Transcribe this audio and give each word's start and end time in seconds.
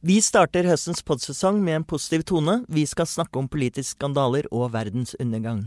Vi 0.00 0.14
starter 0.24 0.64
høstens 0.64 1.02
podsesong 1.04 1.58
med 1.60 1.74
en 1.76 1.84
positiv 1.84 2.22
tone. 2.24 2.54
Vi 2.72 2.86
skal 2.88 3.04
snakke 3.04 3.36
om 3.36 3.48
politiske 3.52 3.98
skandaler 3.98 4.46
og 4.48 4.70
verdens 4.72 5.12
undergang. 5.20 5.66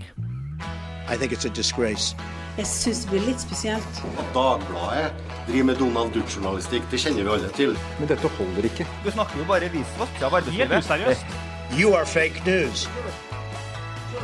I 1.05 1.17
think 1.17 1.33
it's 1.33 1.45
a 1.45 1.53
disgrace. 1.53 2.15
Jeg 2.57 2.65
syns 2.65 3.03
det 3.03 3.11
blir 3.11 3.27
litt 3.27 3.41
spesielt. 3.43 3.99
At 4.17 4.33
Dagbladet 4.33 5.13
driver 5.45 5.67
med 5.69 5.77
Donald 5.77 6.17
Duck-journalistikk, 6.17 6.89
det 6.89 7.01
kjenner 7.03 7.27
vi 7.27 7.33
alle 7.35 7.51
til. 7.53 7.77
Men 7.99 8.09
dette 8.09 8.31
holder 8.39 8.69
ikke. 8.71 8.87
Du 9.05 9.11
snakker 9.13 9.37
jo 9.37 9.45
bare 9.53 9.69
visvask 9.73 10.25
av 10.25 10.39
arbeidslivet. 10.39 10.79
Helt 10.79 10.89
useriøst. 10.89 11.37
You 11.77 11.93
are 11.93 12.05
fake 12.05 12.41
news. 12.49 12.87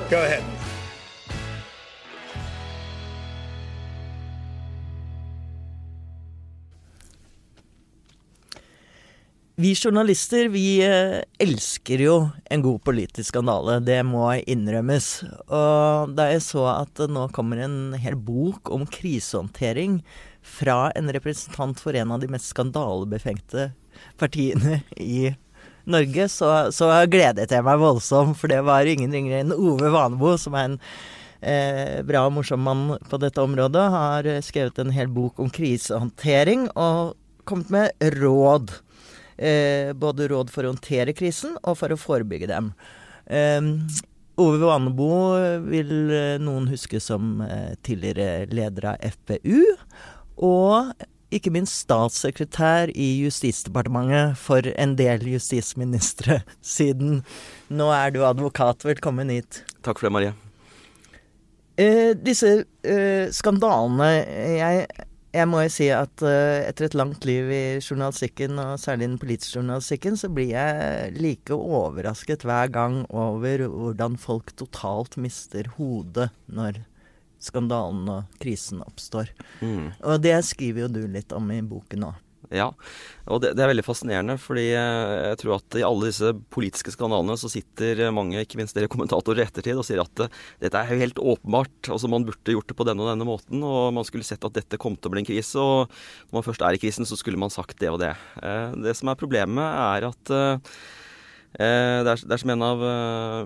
Go 0.10 0.18
ahead. 0.26 0.59
Vi 9.60 9.76
journalister 9.76 10.48
vi 10.48 10.80
eh, 10.88 11.18
elsker 11.44 12.00
jo 12.00 12.14
en 12.48 12.62
god 12.64 12.78
politisk 12.88 13.34
skandale, 13.34 13.82
det 13.84 13.98
må 14.08 14.30
innrømmes. 14.48 15.08
Og 15.52 16.14
da 16.16 16.30
jeg 16.32 16.46
så 16.46 16.64
at 16.72 16.94
det 16.96 17.10
nå 17.12 17.26
kommer 17.36 17.60
en 17.66 17.92
hel 18.00 18.16
bok 18.16 18.72
om 18.72 18.88
krisehåndtering 18.88 20.00
fra 20.40 20.94
en 20.96 21.12
representant 21.12 21.76
for 21.76 21.92
en 22.00 22.16
av 22.16 22.24
de 22.24 22.32
mest 22.32 22.54
skandalebefengte 22.54 23.74
partiene 24.16 24.80
i 24.96 25.34
Norge, 25.84 26.32
så, 26.32 26.72
så 26.72 26.94
gledet 27.12 27.52
jeg 27.52 27.68
meg 27.68 27.84
voldsomt. 27.84 28.40
For 28.40 28.48
det 28.48 28.64
var 28.64 28.88
ingen 28.88 29.12
ringere 29.12 29.44
enn 29.44 29.56
Ove 29.60 29.92
Vanebo, 29.92 30.38
som 30.40 30.56
er 30.56 30.70
en 30.70 30.84
eh, 31.44 31.98
bra 32.08 32.30
og 32.30 32.38
morsom 32.40 32.64
mann 32.64 32.94
på 33.12 33.20
dette 33.20 33.44
området. 33.44 33.90
Har 33.92 34.36
skrevet 34.40 34.80
en 34.80 34.96
hel 34.96 35.12
bok 35.12 35.44
om 35.44 35.52
krisehåndtering 35.52 36.70
og 36.80 37.18
kommet 37.44 37.76
med 37.76 38.14
råd. 38.22 38.80
Eh, 39.40 39.94
både 39.96 40.28
råd 40.28 40.52
for 40.52 40.68
å 40.68 40.74
håndtere 40.74 41.16
krisen 41.16 41.56
og 41.64 41.78
for 41.80 41.96
å 41.96 42.00
forebygge 42.00 42.50
dem. 42.52 42.74
Eh, 43.26 43.62
Ove 44.40 44.60
Vanebo 44.64 45.12
vil 45.68 45.94
eh, 46.16 46.36
noen 46.44 46.68
huske 46.72 47.00
som 47.04 47.40
eh, 47.44 47.72
tidligere 47.84 48.50
leder 48.52 48.94
av 48.94 49.08
FPU. 49.16 49.64
Og 50.44 50.92
ikke 51.36 51.52
minst 51.54 51.84
statssekretær 51.84 52.90
i 52.98 53.10
Justisdepartementet 53.22 54.38
for 54.40 54.66
en 54.76 54.96
del 55.00 55.26
justisministre 55.30 56.42
siden. 56.76 57.22
Nå 57.70 57.90
er 57.94 58.16
du 58.16 58.24
advokat. 58.26 58.86
Velkommen 58.88 59.32
hit. 59.34 59.64
Takk 59.86 60.00
for 60.02 60.10
det, 60.10 60.16
Marie. 60.16 60.38
Eh, 61.80 62.12
disse 62.18 62.56
eh, 62.84 63.30
skandalene 63.32 64.10
jeg, 64.58 64.88
jeg 65.30 65.50
må 65.50 65.62
jo 65.62 65.72
si 65.74 65.88
at 65.94 66.24
uh, 66.26 66.60
etter 66.66 66.88
et 66.88 66.98
langt 66.98 67.26
liv 67.28 67.50
i 67.54 67.64
journalistikken, 67.78 68.58
og 68.62 68.80
særlig 68.82 69.08
den 69.08 69.20
politiske 69.22 69.60
journalistikken, 69.60 70.18
så 70.18 70.30
blir 70.34 70.54
jeg 70.56 71.12
like 71.20 71.54
overrasket 71.54 72.46
hver 72.48 72.72
gang 72.74 73.04
over 73.10 73.68
hvordan 73.70 74.18
folk 74.18 74.56
totalt 74.58 75.20
mister 75.22 75.70
hodet 75.78 76.32
når 76.50 76.82
skandalen 77.40 78.10
og 78.12 78.40
krisen 78.42 78.82
oppstår. 78.84 79.30
Mm. 79.62 79.92
Og 80.04 80.24
det 80.24 80.36
skriver 80.48 80.88
jo 80.88 80.94
du 80.98 81.04
litt 81.08 81.36
om 81.36 81.52
i 81.54 81.62
boken 81.64 82.10
òg. 82.10 82.18
Ja, 82.50 82.72
og 83.30 83.44
det, 83.44 83.52
det, 83.54 83.62
er 83.62 83.70
veldig 83.70 83.86
fascinerende, 83.86 84.36
fordi 84.42 84.72
eh, 84.74 85.12
jeg 85.30 85.38
tror 85.44 85.60
at 85.60 85.76
i 85.78 85.84
alle 85.86 86.10
disse 86.10 86.32
politiske 86.50 86.94
skandalene 86.96 87.36
så 87.38 87.52
sitter 87.52 88.08
mange, 88.16 88.42
ikke 88.42 88.58
minst 88.58 88.74
dere 88.74 88.90
kommentatorer 88.90 89.44
i 89.44 89.46
ettertid, 89.46 89.78
og 89.78 89.86
sier 89.86 90.02
at 90.02 90.24
uh, 90.26 90.40
dette 90.64 90.80
er 90.80 90.90
jo 90.90 91.04
helt 91.04 91.22
åpenbart. 91.22 91.92
Altså 91.94 92.10
Man 92.10 92.26
burde 92.26 92.56
gjort 92.56 92.72
det 92.72 92.78
på 92.80 92.88
denne 92.90 93.06
og 93.06 93.12
denne 93.12 93.28
måten, 93.30 93.62
og 93.62 93.94
man 93.94 94.08
skulle 94.08 94.26
sett 94.26 94.46
at 94.48 94.56
dette 94.58 94.80
kom 94.82 94.98
til 94.98 95.12
å 95.12 95.14
bli 95.14 95.22
en 95.22 95.30
krise. 95.30 95.62
Og 95.62 95.94
når 96.32 96.40
man 96.40 96.48
først 96.48 96.66
er 96.66 96.78
i 96.78 96.82
krisen, 96.82 97.06
så 97.06 97.20
skulle 97.20 97.42
man 97.42 97.54
sagt 97.54 97.78
det 97.84 97.92
og 97.94 98.00
det. 98.02 98.16
Det 98.82 98.96
som 98.98 99.12
er 99.12 99.20
problemet, 99.20 99.62
er 99.62 100.10
at 100.10 100.34
det 101.50 101.66
er, 101.66 102.04
det 102.06 102.30
er, 102.30 102.42
som 102.42 102.52
en 102.54 102.66
av 102.66 102.82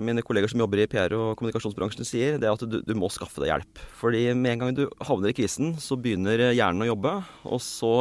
mine 0.03 0.23
kolleger 0.27 0.51
som 0.51 0.59
jobber 0.59 0.81
i 0.83 0.87
PR- 0.91 1.15
og 1.15 1.37
kommunikasjonsbransjen 1.39 2.07
sier, 2.07 2.35
det 2.35 2.49
er 2.49 2.55
at 2.55 2.65
du, 2.67 2.81
du, 2.83 2.95
må 2.99 3.07
skaffe 3.11 3.39
deg 3.39 3.51
hjelp. 3.53 3.83
Fordi 3.99 4.25
med 4.35 4.55
en 4.55 4.63
gang 4.65 4.75
du 4.75 4.83
havner 5.07 5.31
i 5.31 5.37
krisen, 5.37 5.77
så 5.79 5.95
begynner 5.99 6.49
hjernen 6.51 6.83
å 6.83 6.89
jobbe, 6.91 7.13
og 7.47 7.63
så 7.63 7.93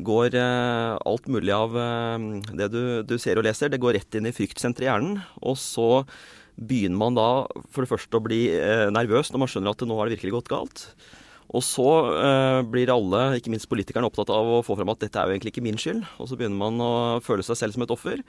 går 0.00 0.36
eh, 0.38 0.92
alt 1.04 1.26
mulig 1.28 1.52
av 1.54 1.76
eh, 1.76 2.28
det 2.56 2.68
du, 2.72 2.82
du, 3.06 3.16
ser 3.20 3.40
og 3.40 3.46
leser, 3.46 3.72
det 3.72 3.80
går 3.82 3.98
rett 3.98 4.18
inn 4.18 4.28
i 4.28 4.34
fryktsenteret 4.34 4.86
i 4.86 4.90
hjernen. 4.90 5.18
Og 5.44 5.58
så 5.60 6.04
begynner 6.56 7.00
man 7.00 7.16
da 7.18 7.28
for 7.72 7.84
det 7.84 7.92
første 7.92 8.18
å 8.18 8.24
bli 8.24 8.44
eh, 8.56 8.88
nervøs 8.92 9.32
når 9.32 9.44
man 9.44 9.52
skjønner 9.52 9.74
at 9.74 9.84
nå 9.88 9.98
har 9.98 10.08
det 10.08 10.18
virkelig 10.18 10.38
gått 10.38 10.52
galt. 10.52 10.86
Og 11.50 11.64
så 11.66 11.88
eh, 12.16 12.60
blir 12.70 12.92
alle, 12.92 13.22
ikke 13.36 13.52
minst 13.52 13.68
politikerne, 13.70 14.08
opptatt 14.08 14.30
av 14.32 14.48
å 14.48 14.62
få 14.64 14.76
fram 14.78 14.92
at 14.92 15.02
dette 15.02 15.18
er 15.20 15.28
jo 15.28 15.36
egentlig 15.36 15.52
ikke 15.54 15.64
min 15.66 15.80
skyld. 15.80 16.04
Og 16.22 16.30
så 16.30 16.38
begynner 16.38 16.60
man 16.60 16.78
å 16.80 16.92
føle 17.24 17.44
seg 17.46 17.58
selv 17.58 17.76
som 17.76 17.84
et 17.84 17.94
offer. 17.94 18.22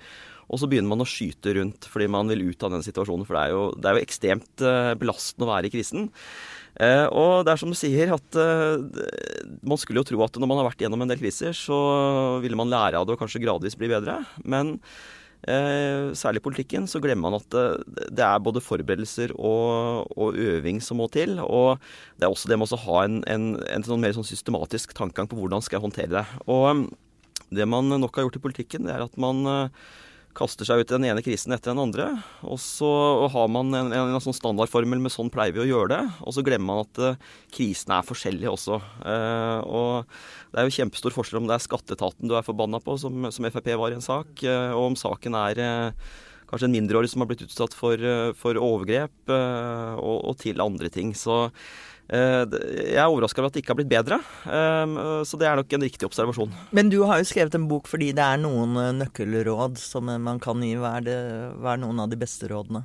Og 0.51 0.59
så 0.59 0.67
begynner 0.67 0.91
man 0.91 1.03
å 1.03 1.07
skyte 1.07 1.53
rundt 1.55 1.87
fordi 1.91 2.09
man 2.11 2.31
vil 2.31 2.49
ut 2.49 2.65
av 2.65 2.73
den 2.75 2.83
situasjonen. 2.85 3.27
For 3.27 3.37
det 3.37 3.45
er 3.45 3.53
jo, 3.53 3.63
det 3.77 3.89
er 3.89 3.97
jo 3.97 4.07
ekstremt 4.07 4.65
eh, 4.65 4.91
belastende 4.99 5.47
å 5.47 5.53
være 5.53 5.69
i 5.69 5.73
krisen. 5.73 6.09
Eh, 6.81 7.05
og 7.07 7.45
det 7.45 7.53
er 7.53 7.61
som 7.61 7.71
du 7.71 7.77
sier, 7.77 8.13
at 8.15 8.39
eh, 8.39 9.01
man 9.61 9.79
skulle 9.79 10.01
jo 10.01 10.09
tro 10.09 10.23
at 10.25 10.39
når 10.41 10.49
man 10.49 10.61
har 10.61 10.71
vært 10.71 10.83
gjennom 10.83 11.05
en 11.05 11.13
del 11.13 11.21
kriser, 11.21 11.55
så 11.55 11.79
ville 12.43 12.59
man 12.59 12.71
lære 12.71 12.99
av 12.99 13.07
det 13.07 13.15
og 13.15 13.21
kanskje 13.23 13.43
gradvis 13.45 13.77
bli 13.79 13.91
bedre. 13.93 14.19
Men 14.43 14.79
særlig 15.43 16.39
i 16.39 16.43
politikken 16.45 16.85
så 16.87 17.01
glemmer 17.03 17.27
man 17.27 17.39
at 17.41 17.47
det, 17.51 17.63
det 18.15 18.23
er 18.23 18.43
både 18.43 18.61
forberedelser 18.63 19.33
og, 19.35 20.07
og, 20.15 20.37
øving 20.39 20.79
som 20.79 21.01
må 21.01 21.09
til. 21.11 21.35
Og 21.43 21.81
det 22.15 22.27
er 22.27 22.31
også 22.31 22.51
det 22.51 22.59
med 22.59 22.71
å 22.71 22.79
ha 22.85 23.01
en, 23.03 23.19
en, 23.27 23.49
en 23.67 23.83
sånn 23.83 23.99
mer 24.03 24.15
sånn 24.15 24.27
systematisk 24.27 24.95
tankegang 24.95 25.27
på 25.27 25.39
hvordan 25.41 25.63
skal 25.65 25.79
jeg 25.79 25.85
håndtere 25.87 26.13
det. 26.15 26.25
Og 26.47 26.87
det 27.53 27.67
man 27.69 27.91
nok 27.91 28.15
har 28.15 28.27
gjort 28.27 28.39
i 28.39 28.45
politikken, 28.47 28.87
det 28.87 28.95
er 28.95 29.05
at 29.05 29.19
man 29.21 29.43
eh, 29.49 29.91
kaster 30.37 30.67
seg 30.67 30.81
ut 30.81 30.89
i 30.91 30.95
den 30.95 31.05
ene 31.09 31.23
krisen 31.25 31.53
etter 31.55 31.71
den 31.71 31.81
andre. 31.83 32.07
Og 32.45 32.59
så 32.61 32.89
har 33.33 33.51
man 33.51 33.69
en, 33.73 33.91
en, 33.93 34.13
en 34.15 34.23
sånn 34.23 34.35
standardformel 34.35 35.01
med 35.03 35.13
sånn 35.13 35.31
pleier 35.33 35.55
vi 35.55 35.63
å 35.63 35.67
gjøre 35.69 35.91
det. 35.93 36.01
Og 36.25 36.35
så 36.35 36.43
glemmer 36.45 36.69
man 36.69 36.83
at 36.83 37.01
uh, 37.01 37.31
krisene 37.53 37.99
er 37.99 38.07
forskjellige 38.07 38.53
også. 38.53 38.79
Uh, 39.05 39.59
og 39.63 40.51
det 40.53 40.61
er 40.61 40.69
jo 40.69 40.75
kjempestor 40.79 41.15
forskjell 41.15 41.41
om 41.43 41.49
det 41.49 41.57
er 41.57 41.65
skatteetaten 41.65 42.29
du 42.29 42.37
er 42.37 42.45
forbanna 42.45 42.81
på, 42.83 42.97
som, 43.01 43.29
som, 43.33 43.49
Frp 43.53 43.71
var 43.79 43.93
i 43.93 43.97
en 43.99 44.05
sak, 44.05 44.45
uh, 44.45 44.73
og 44.73 44.91
om 44.91 44.99
saken 44.99 45.39
er 45.45 45.63
kanskje 46.49 46.67
en 46.69 46.75
mindreårig 46.75 47.09
som 47.09 47.23
har 47.23 47.31
blitt 47.31 47.45
utsatt 47.47 47.73
for, 47.73 47.97
for 48.37 48.59
overgrep, 48.61 49.15
og, 49.25 50.17
og, 50.19 50.35
til 50.37 50.61
andre 50.61 50.91
ting. 50.93 51.15
Så 51.17 51.47
jeg 52.11 52.99
er 52.99 53.07
overraska 53.07 53.39
over 53.39 53.49
at 53.49 53.55
det 53.55 53.63
ikke 53.63 53.71
har 53.71 53.79
blitt 53.79 53.91
bedre, 53.91 54.17
eh, 54.45 54.95
så 55.25 55.39
det 55.39 55.47
er 55.47 55.59
nok 55.59 55.73
en 55.73 55.85
riktig 55.87 56.07
observasjon. 56.09 56.51
Men 56.75 56.91
du 56.91 56.99
har 57.07 57.21
jo 57.21 57.29
skrevet 57.29 57.55
en 57.55 57.69
bok 57.69 57.87
fordi 57.89 58.11
det 58.15 58.25
er 58.25 58.41
noen 58.43 58.75
eh, 58.81 58.91
nøkkelråd 58.99 59.79
som 59.81 60.11
man 60.11 60.41
kan 60.43 60.61
gi. 60.61 60.75
Hva 60.79 60.97
er, 60.99 61.07
det, 61.07 61.19
hva 61.63 61.73
er 61.73 61.83
noen 61.85 62.03
av 62.03 62.11
de 62.11 62.19
beste 62.19 62.51
rådene? 62.51 62.83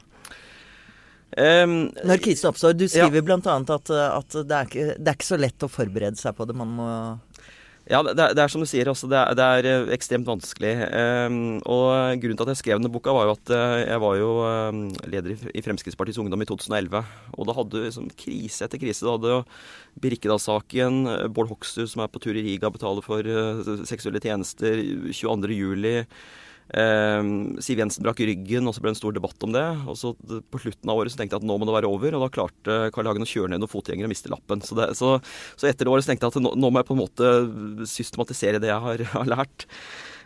Um, 1.36 1.90
Når 2.08 2.22
krisen 2.24 2.48
oppstår. 2.48 2.72
Du 2.78 2.86
skriver 2.88 3.20
ja. 3.20 3.24
bl.a. 3.26 3.56
At, 3.60 3.90
at 3.92 4.36
det, 4.38 4.54
er 4.54 4.70
ikke, 4.70 4.86
det 4.96 5.10
er 5.10 5.18
ikke 5.18 5.28
så 5.28 5.38
lett 5.38 5.66
å 5.66 5.70
forberede 5.70 6.18
seg 6.18 6.38
på 6.38 6.46
det. 6.48 6.56
Man 6.56 6.72
må 6.78 6.88
ja, 7.88 8.02
det 8.04 8.12
er, 8.20 8.34
det 8.36 8.42
er, 8.42 8.50
som 8.52 8.60
du 8.60 8.68
sier. 8.68 8.88
Altså, 8.90 9.08
det, 9.08 9.16
er, 9.16 9.36
det, 9.38 9.44
er, 9.48 9.66
eh, 9.70 9.92
ekstremt 9.96 10.28
vanskelig. 10.28 10.72
Um, 10.92 11.38
og 11.64 12.20
Grunnen 12.20 12.36
til 12.36 12.44
at 12.44 12.52
jeg 12.52 12.60
skrev 12.60 12.80
denne 12.80 12.92
boka, 12.92 13.14
var 13.16 13.30
jo 13.30 13.36
at 13.36 13.52
uh, 13.54 13.76
jeg 13.80 14.02
var 14.02 14.18
jo 14.18 14.30
um, 14.44 14.82
leder 15.08 15.46
i, 15.54 15.62
Fremskrittspartiets 15.64 16.20
Ungdom 16.20 16.44
i 16.44 16.48
2011. 16.50 17.00
Og 17.32 17.48
da 17.48 17.56
hadde 17.56 17.72
du 17.72 17.86
liksom, 17.86 18.10
krise 18.20 18.68
etter 18.68 18.82
krise. 18.82 19.06
Da 19.06 19.16
hadde 19.16 19.32
jo 19.32 19.40
Birkedal-saken, 20.04 21.00
Bård 21.32 21.48
Hoksrud 21.54 21.88
som 21.88 22.04
er 22.04 22.12
på 22.12 22.20
tur 22.22 22.36
i 22.36 22.44
Riga, 22.44 22.68
betaler 22.74 23.04
for 23.06 23.24
uh, 23.24 23.72
seksuelle 23.88 24.20
tjenester, 24.20 24.84
22.07. 25.08 25.88
Eh, 25.88 26.04
Siv 26.68 27.80
Jensen 27.80 28.04
brakk 28.04 28.20
ryggen, 28.20 28.66
og 28.68 28.74
så 28.76 28.82
ble 28.82 28.90
det 28.90 28.96
en 28.96 29.00
stor 29.00 29.14
debatt 29.16 29.46
om 29.46 29.54
det. 29.54 29.64
Og 29.88 29.96
så 29.96 30.12
På 30.52 30.60
slutten 30.60 30.90
av 30.92 31.00
året 31.00 31.14
så 31.14 31.20
tenkte 31.20 31.38
jeg 31.38 31.42
at 31.42 31.48
nå 31.48 31.56
må 31.56 31.68
det 31.68 31.76
være 31.78 31.90
over, 31.90 32.16
og 32.16 32.24
da 32.24 32.30
klarte 32.34 32.76
Carl 32.94 33.08
Hagen 33.08 33.24
å 33.24 33.30
kjøre 33.30 33.54
ned 33.54 33.62
noen 33.62 33.72
fotgjengere 33.72 34.08
og 34.08 34.12
miste 34.12 34.32
lappen. 34.32 34.64
Så, 34.64 34.76
det, 34.78 34.90
så, 34.98 35.16
så, 35.56 35.70
etter 35.70 35.88
året 35.88 36.04
så 36.04 36.12
tenkte 36.12 36.28
jeg 36.28 36.36
at 36.36 36.44
nå, 36.44 36.52
nå, 36.60 36.70
må 36.70 36.82
jeg 36.82 36.90
på 36.90 36.96
en 36.98 37.02
måte 37.04 37.32
systematisere 37.88 38.60
det 38.62 38.72
jeg 38.72 38.84
har, 38.84 39.06
har 39.16 39.32
lært. 39.32 39.68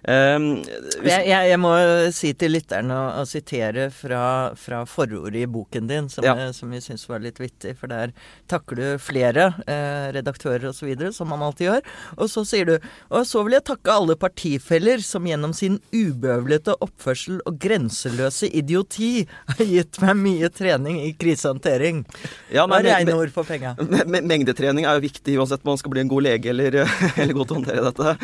Um, 0.03 0.57
hvis... 0.99 1.13
jeg, 1.13 1.29
jeg, 1.31 1.49
jeg, 1.53 1.59
må 1.62 1.71
si 2.11 2.32
til 2.35 2.56
lytterne 2.56 2.94
å, 2.97 3.03
å 3.21 3.26
sitere 3.29 3.85
fra, 3.94 4.50
fra, 4.59 4.81
forordet 4.88 5.44
i 5.44 5.50
boken 5.50 5.87
din, 5.87 6.09
som, 6.11 6.26
ja. 6.26 6.35
jeg, 6.41 6.56
som 6.56 6.73
vi 6.75 6.81
syns 6.82 7.06
var 7.06 7.23
litt 7.23 7.38
vittig. 7.38 7.76
For 7.79 7.91
der 7.93 8.11
takker 8.50 8.79
du 8.81 8.87
flere 9.03 9.53
eh, 9.71 10.11
redaktører 10.17 10.73
osv., 10.73 10.91
som 11.15 11.31
man 11.31 11.44
alltid 11.47 11.69
gjør. 11.69 11.87
Og 12.19 12.32
så 12.32 12.43
sier 12.49 12.67
du 12.67 12.75
Og 13.12 13.26
så 13.29 13.43
vil 13.44 13.56
jeg 13.56 13.67
takke 13.69 13.94
alle 13.94 14.17
partifeller 14.19 15.03
som 15.05 15.26
gjennom 15.26 15.55
sin 15.55 15.79
ubøvlete 15.94 16.75
oppførsel 16.82 17.38
og 17.47 17.61
grenseløse 17.62 18.50
idioti 18.50 19.29
har 19.53 19.62
gitt 19.69 20.00
meg 20.03 20.19
mye 20.19 20.50
trening 20.53 20.99
i 21.05 21.12
krisehåndtering. 21.19 22.03
Ja, 22.50 22.67
Hva 22.67 22.81
er 22.81 22.88
rene 22.91 23.17
ord 23.19 23.32
for 23.35 23.47
penga? 23.47 23.76
Mengdetrening 24.32 24.88
er 24.88 24.99
jo 24.99 25.06
viktig 25.06 25.38
uansett 25.38 25.62
om 25.62 25.73
man 25.73 25.81
skal 25.81 25.94
bli 25.94 26.03
en 26.03 26.11
god 26.11 26.26
lege 26.26 26.50
eller, 26.50 26.82
eller 27.23 27.37
god 27.37 27.53
til 27.53 27.55
å 27.55 27.61
håndtere 27.61 27.87
dette. 27.87 28.17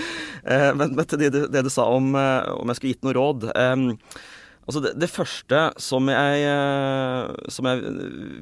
Men, 0.49 0.79
men, 0.89 0.95
men 0.99 1.23
det, 1.23 1.31
det, 1.53 1.68
det 1.69 1.77
sa 1.77 1.87
om, 1.93 2.11
eh, 2.17 2.51
om 2.57 2.69
jeg 2.73 2.81
skulle 2.81 2.97
gitt 2.97 3.07
noe 3.07 3.17
råd. 3.17 3.49
Altså 4.69 4.83
det, 4.85 4.91
det, 5.01 5.09
første 5.09 5.61
som 5.81 6.11
jeg, 6.13 6.43
eh, 6.45 7.47
som 7.49 7.69
jeg 7.71 7.95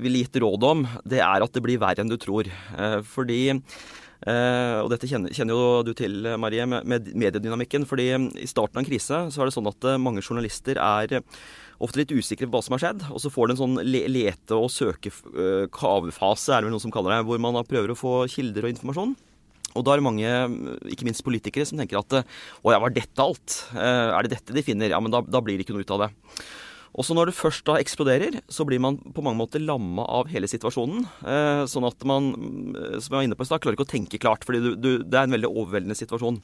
ville 0.02 0.24
gitt 0.24 0.40
råd 0.42 0.64
om, 0.66 0.82
det 1.06 1.20
er 1.22 1.44
at 1.44 1.54
det 1.54 1.62
blir 1.62 1.78
verre 1.78 2.02
enn 2.02 2.10
du 2.10 2.18
tror. 2.20 2.50
Uh, 2.74 3.00
fordi 3.06 3.44
Uh, 4.26 4.80
og 4.80 4.88
dette 4.88 5.06
kjenner, 5.06 5.28
kjenner, 5.36 5.52
jo 5.52 5.82
du 5.84 5.90
til, 5.94 6.24
Marie, 6.40 6.64
med, 6.66 6.86
med, 6.88 7.10
mediedynamikken. 7.20 7.84
fordi 7.86 8.06
I 8.16 8.48
starten 8.48 8.80
av 8.80 8.80
en 8.80 8.88
krise 8.88 9.18
så 9.30 9.42
er 9.42 9.46
det 9.46 9.54
sånn 9.54 9.68
at 9.68 9.86
mange 10.00 10.24
journalister 10.24 10.80
er 10.80 11.20
ofte 11.84 12.00
litt 12.00 12.14
usikre 12.16 12.48
på 12.48 12.56
hva 12.56 12.64
som 12.64 12.74
har 12.74 12.82
skjedd. 12.82 13.04
Og 13.12 13.20
så 13.22 13.30
får 13.30 13.46
du 13.46 13.54
en 13.54 13.60
sånn 13.60 13.78
le 13.84 14.06
lete- 14.08 14.56
og 14.56 14.72
søke-kavefase, 14.72 16.48
er 16.48 16.64
det 16.64 16.70
vel 16.70 16.74
noen 16.74 16.86
som 16.88 16.96
kaller 16.96 17.12
det, 17.12 17.26
hvor 17.28 17.44
man 17.44 17.60
prøver 17.68 17.92
å 17.92 17.98
få 18.00 18.16
kilder 18.32 18.66
og 18.66 18.72
informasjon. 18.72 19.14
Og 19.76 19.84
da 19.86 19.94
er 19.94 20.00
det 20.00 20.08
mange, 20.08 20.34
ikke 20.90 21.06
minst 21.08 21.24
politikere, 21.26 21.66
som 21.68 21.80
tenker 21.80 22.00
at 22.00 22.20
å 22.20 22.72
ja, 22.72 22.80
var 22.82 22.94
dette 22.94 23.22
alt? 23.22 23.60
Er 23.76 24.24
det 24.24 24.38
dette 24.38 24.56
de 24.56 24.64
finner? 24.64 24.90
Ja, 24.92 25.02
men 25.02 25.14
da, 25.14 25.20
da 25.22 25.42
blir 25.44 25.58
det 25.58 25.66
ikke 25.66 25.76
noe 25.76 25.84
ut 25.86 25.94
av 25.94 26.06
det. 26.06 26.14
Og 26.96 27.04
så 27.04 27.12
når 27.12 27.28
det 27.28 27.36
først 27.36 27.66
da 27.68 27.76
eksploderer, 27.76 28.38
så 28.48 28.64
blir 28.68 28.80
man 28.80 28.96
på 28.96 29.24
mange 29.24 29.36
måter 29.36 29.60
lamma 29.60 30.06
av 30.18 30.30
hele 30.32 30.48
situasjonen. 30.48 31.04
Eh, 31.28 31.62
sånn 31.68 31.84
at 31.88 32.06
man, 32.08 32.30
som 32.96 33.10
jeg 33.10 33.18
var 33.18 33.26
inne 33.26 33.36
på 33.36 33.44
i 33.44 33.50
stad, 33.50 33.60
klarer 33.60 33.76
ikke 33.76 33.84
å 33.84 33.92
tenke 33.92 34.20
klart, 34.22 34.46
du, 34.48 34.72
det 35.04 35.12
er 35.12 35.26
en 35.26 35.36
veldig 35.36 35.52
overveldende 35.52 35.98
situasjon. 35.98 36.40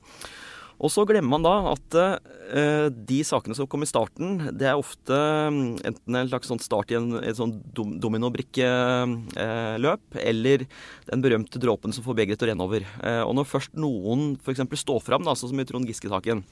Og 0.83 0.91
så 0.91 1.05
glemmer 1.07 1.37
man 1.37 1.45
da 1.47 1.53
at 1.71 1.97
eh, 2.01 2.89
de 2.91 3.21
sakene 3.27 3.55
som 3.55 3.69
kom 3.71 3.85
i 3.87 3.89
starten, 3.89 4.49
det 4.59 4.67
er 4.67 4.79
ofte 4.79 5.15
mm, 5.15 5.79
enten 5.87 6.19
en 6.19 6.31
slags 6.33 6.51
sånn 6.51 6.63
start 6.63 6.91
i 6.91 6.99
en, 6.99 7.13
et 7.23 7.39
sånn 7.39 7.55
dom, 7.77 7.95
dominobrikkeløp, 8.03 10.03
eh, 10.19 10.27
eller 10.27 10.67
den 11.07 11.23
berømte 11.23 11.63
dråpen 11.63 11.95
som 11.95 12.03
får 12.07 12.19
begeret 12.19 12.43
til 12.43 12.49
å 12.49 12.51
renne 12.51 12.67
over. 12.67 12.83
Eh, 12.83 13.23
og 13.23 13.37
når 13.39 13.47
først 13.53 13.79
noen 13.79 14.35
f.eks. 14.43 14.67
står 14.83 14.99
fram, 15.07 15.31
sånn 15.31 15.55
som 15.55 15.63
i 15.63 15.69
Trond 15.69 15.87
Giske-saken, 15.87 16.43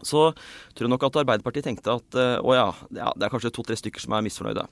så 0.00 0.30
tror 0.74 0.86
jeg 0.86 0.92
nok 0.92 1.08
at 1.08 1.18
Arbeiderpartiet 1.22 1.66
tenkte 1.68 1.96
at 1.96 2.20
eh, 2.20 2.36
å 2.40 2.56
ja 2.56 2.68
det 2.92 3.26
er 3.26 3.32
kanskje 3.32 3.52
to-tre 3.56 3.76
stykker 3.80 4.02
som 4.02 4.16
er 4.16 4.28
misfornøyde. 4.28 4.68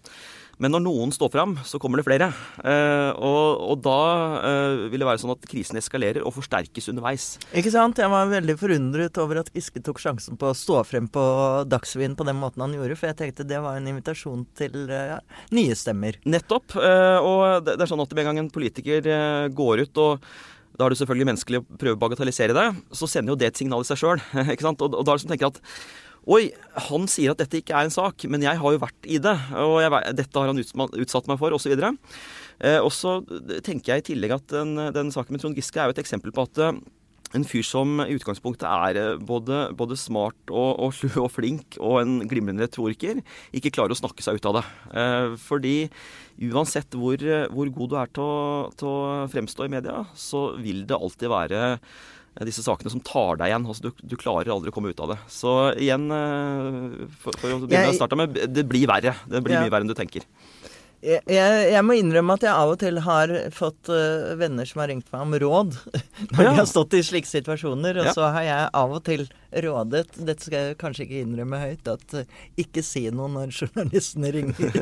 Men 0.59 0.75
når 0.75 0.83
noen 0.85 1.13
står 1.15 1.31
fram, 1.33 1.55
så 1.67 1.79
kommer 1.83 2.01
det 2.01 2.07
flere. 2.09 2.29
Eh, 2.67 3.11
og, 3.15 3.61
og, 3.63 3.77
da 3.85 4.01
eh, 4.49 4.83
vil 4.91 5.03
det 5.03 5.09
være 5.09 5.23
sånn 5.23 5.35
at 5.37 5.47
krisen 5.51 5.79
eskalerer 5.79 6.27
og 6.27 6.35
forsterkes 6.35 6.91
underveis. 6.91 7.29
Ikke 7.55 7.73
sant. 7.75 8.01
Jeg 8.03 8.11
var 8.11 8.31
veldig 8.33 8.59
forundret 8.59 9.21
over 9.23 9.43
at 9.45 9.53
Giske 9.55 9.83
tok 9.87 10.03
sjansen 10.03 10.39
på 10.41 10.51
å 10.51 10.59
stå 10.59 10.83
frem 10.89 11.07
på 11.13 11.25
Dagsrevyen 11.71 12.19
på 12.19 12.27
den 12.27 12.41
måten 12.43 12.67
han 12.67 12.75
gjorde, 12.75 12.99
for 12.99 13.11
jeg 13.11 13.21
tenkte 13.23 13.47
det 13.49 13.63
var 13.63 13.79
en 13.79 13.89
invitasjon 13.91 14.45
til 14.59 14.91
ja, 14.91 15.21
nye 15.55 15.79
stemmer. 15.79 16.19
Nettopp. 16.27 16.75
Eh, 16.75 17.19
og 17.23 17.67
det, 17.69 17.79
er 17.79 17.91
sånn 17.91 18.03
at 18.03 18.15
med 18.15 18.25
en 18.27 18.33
gang 18.33 18.45
en 18.45 18.55
politiker 18.55 19.07
eh, 19.07 19.49
går 19.55 19.87
ut 19.87 20.05
og 20.05 20.31
da 20.79 20.87
er 20.87 20.95
det 20.95 21.01
selvfølgelig 21.01 21.27
menneskelig 21.27 21.59
å 21.59 21.65
prøve 21.75 21.97
å 21.97 21.99
bagatellisere 22.05 22.55
det. 22.55 22.67
Så 22.95 23.09
sender 23.11 23.35
jo 23.35 23.39
det 23.41 23.49
et 23.49 23.59
signal 23.59 23.83
i 23.83 23.89
seg 23.89 23.99
sjøl. 23.99 24.21
Og, 24.39 24.85
og 24.87 25.01
da 25.03 25.11
er 25.11 25.17
det 25.17 25.23
som 25.25 25.33
tenker 25.33 25.49
at 25.51 25.59
Oi, 26.29 26.51
han 26.89 27.07
sier 27.09 27.33
at 27.33 27.41
dette 27.41 27.63
ikke 27.63 27.73
er 27.73 27.87
en 27.87 27.95
sak, 27.95 28.27
men 28.29 28.43
jeg 28.45 28.61
har 28.61 28.75
jo 28.75 28.83
vært 28.83 29.07
i 29.09 29.17
det. 29.23 29.33
Og 29.63 29.79
jeg, 29.81 30.15
dette 30.19 30.37
har 30.43 30.51
han 30.51 30.61
utsatt 30.61 31.31
meg 31.31 31.41
for, 31.41 31.57
osv. 31.57 31.73
Eh, 31.73 32.81
og 32.83 32.93
så 32.93 33.19
tenker 33.65 33.95
jeg 33.95 34.03
i 34.03 34.07
tillegg 34.11 34.37
at 34.37 34.53
den, 34.53 34.77
den 34.93 35.13
saken 35.15 35.33
med 35.33 35.41
Trond 35.41 35.57
Giske 35.57 35.81
er 35.81 35.89
jo 35.89 35.97
et 35.97 36.03
eksempel 36.03 36.35
på 36.37 36.45
at 36.45 36.61
eh, 36.67 36.81
en 37.37 37.45
fyr 37.45 37.65
som 37.67 37.99
i 38.05 38.15
utgangspunktet 38.17 38.67
er 38.69 38.99
eh, 39.01 39.23
både, 39.31 39.69
både 39.77 39.97
smart 40.01 40.53
og, 40.53 40.81
og, 40.81 41.01
og, 41.23 41.31
flink 41.33 41.79
og 41.81 42.01
en 42.03 42.19
glimrende 42.29 42.65
retoriker, 42.67 43.21
ikke 43.57 43.73
klarer 43.75 43.97
å 43.97 44.01
snakke 44.01 44.25
seg 44.25 44.39
ut 44.39 44.49
av 44.49 44.59
det. 44.59 44.65
Eh, 44.93 45.33
fordi 45.41 45.77
uansett 46.49 46.97
hvor, 46.97 47.25
hvor, 47.53 47.73
god 47.81 47.93
du 47.93 47.99
er 48.01 48.13
til 48.15 48.25
å, 48.29 48.39
til 48.79 48.93
å, 48.93 49.27
fremstå 49.33 49.67
i 49.67 49.75
media, 49.79 50.05
så 50.17 50.51
vil 50.61 50.85
det 50.89 51.01
alltid 51.01 51.33
være 51.33 51.65
disse 52.47 52.63
sakene 52.63 52.93
som 52.93 53.03
tar 53.03 53.41
deg 53.41 53.51
igjen. 53.51 53.67
Altså, 53.67 53.89
du, 53.89 54.03
du, 54.13 54.15
klarer 54.21 54.53
aldri 54.55 54.71
å 54.71 54.75
komme 54.75 54.93
ut 54.93 55.01
av 55.03 55.15
det. 55.15 55.19
Så 55.33 55.55
igjen, 55.81 56.07
eh, 56.15 57.09
for, 57.23 57.35
for 57.41 57.57
å 57.57 57.61
begynne 57.65 57.91
å 57.91 57.97
starte 57.97 58.19
med, 58.19 58.39
det 58.55 58.67
blir 58.69 58.87
verre. 58.91 59.17
Det 59.27 59.43
blir 59.43 59.59
ja. 59.59 59.65
mye 59.65 59.75
verre 59.75 59.87
enn 59.87 59.91
du 59.91 59.97
tenker. 59.99 60.27
Jeg, 60.99 61.23
jeg, 61.31 61.83
må 61.87 61.95
innrømme 61.95 62.35
at 62.35 62.43
jeg 62.43 62.51
av 62.51 62.73
og 62.73 62.79
til 62.81 62.97
har 63.05 63.33
fått 63.55 63.91
uh, 63.93 64.35
venner 64.39 64.67
som 64.67 64.81
har 64.83 64.91
ringt 64.91 65.07
meg 65.13 65.21
om 65.23 65.37
råd 65.45 65.77
når 66.33 66.41
ja. 66.43 66.49
de 66.49 66.55
har 66.59 66.67
stått 66.67 66.97
i 66.99 67.03
slike 67.07 67.31
situasjoner. 67.31 68.01
Og 68.03 68.09
ja. 68.11 68.15
så 68.17 68.31
har 68.35 68.47
jeg 68.47 68.65
av 68.81 68.95
og 68.97 69.05
til 69.07 69.29
rådet 69.49 70.03
Dette 70.19 70.45
skal 70.45 70.59
jeg 70.59 70.77
kanskje 70.81 71.07
ikke 71.07 71.21
innrømme 71.23 71.61
høyt, 71.63 71.87
at 71.89 72.17
uh, 72.19 72.43
ikke 72.59 72.83
si 72.83 73.05
noe 73.15 73.31
når 73.31 73.55
journalistene 73.61 74.33
ringer. 74.35 74.75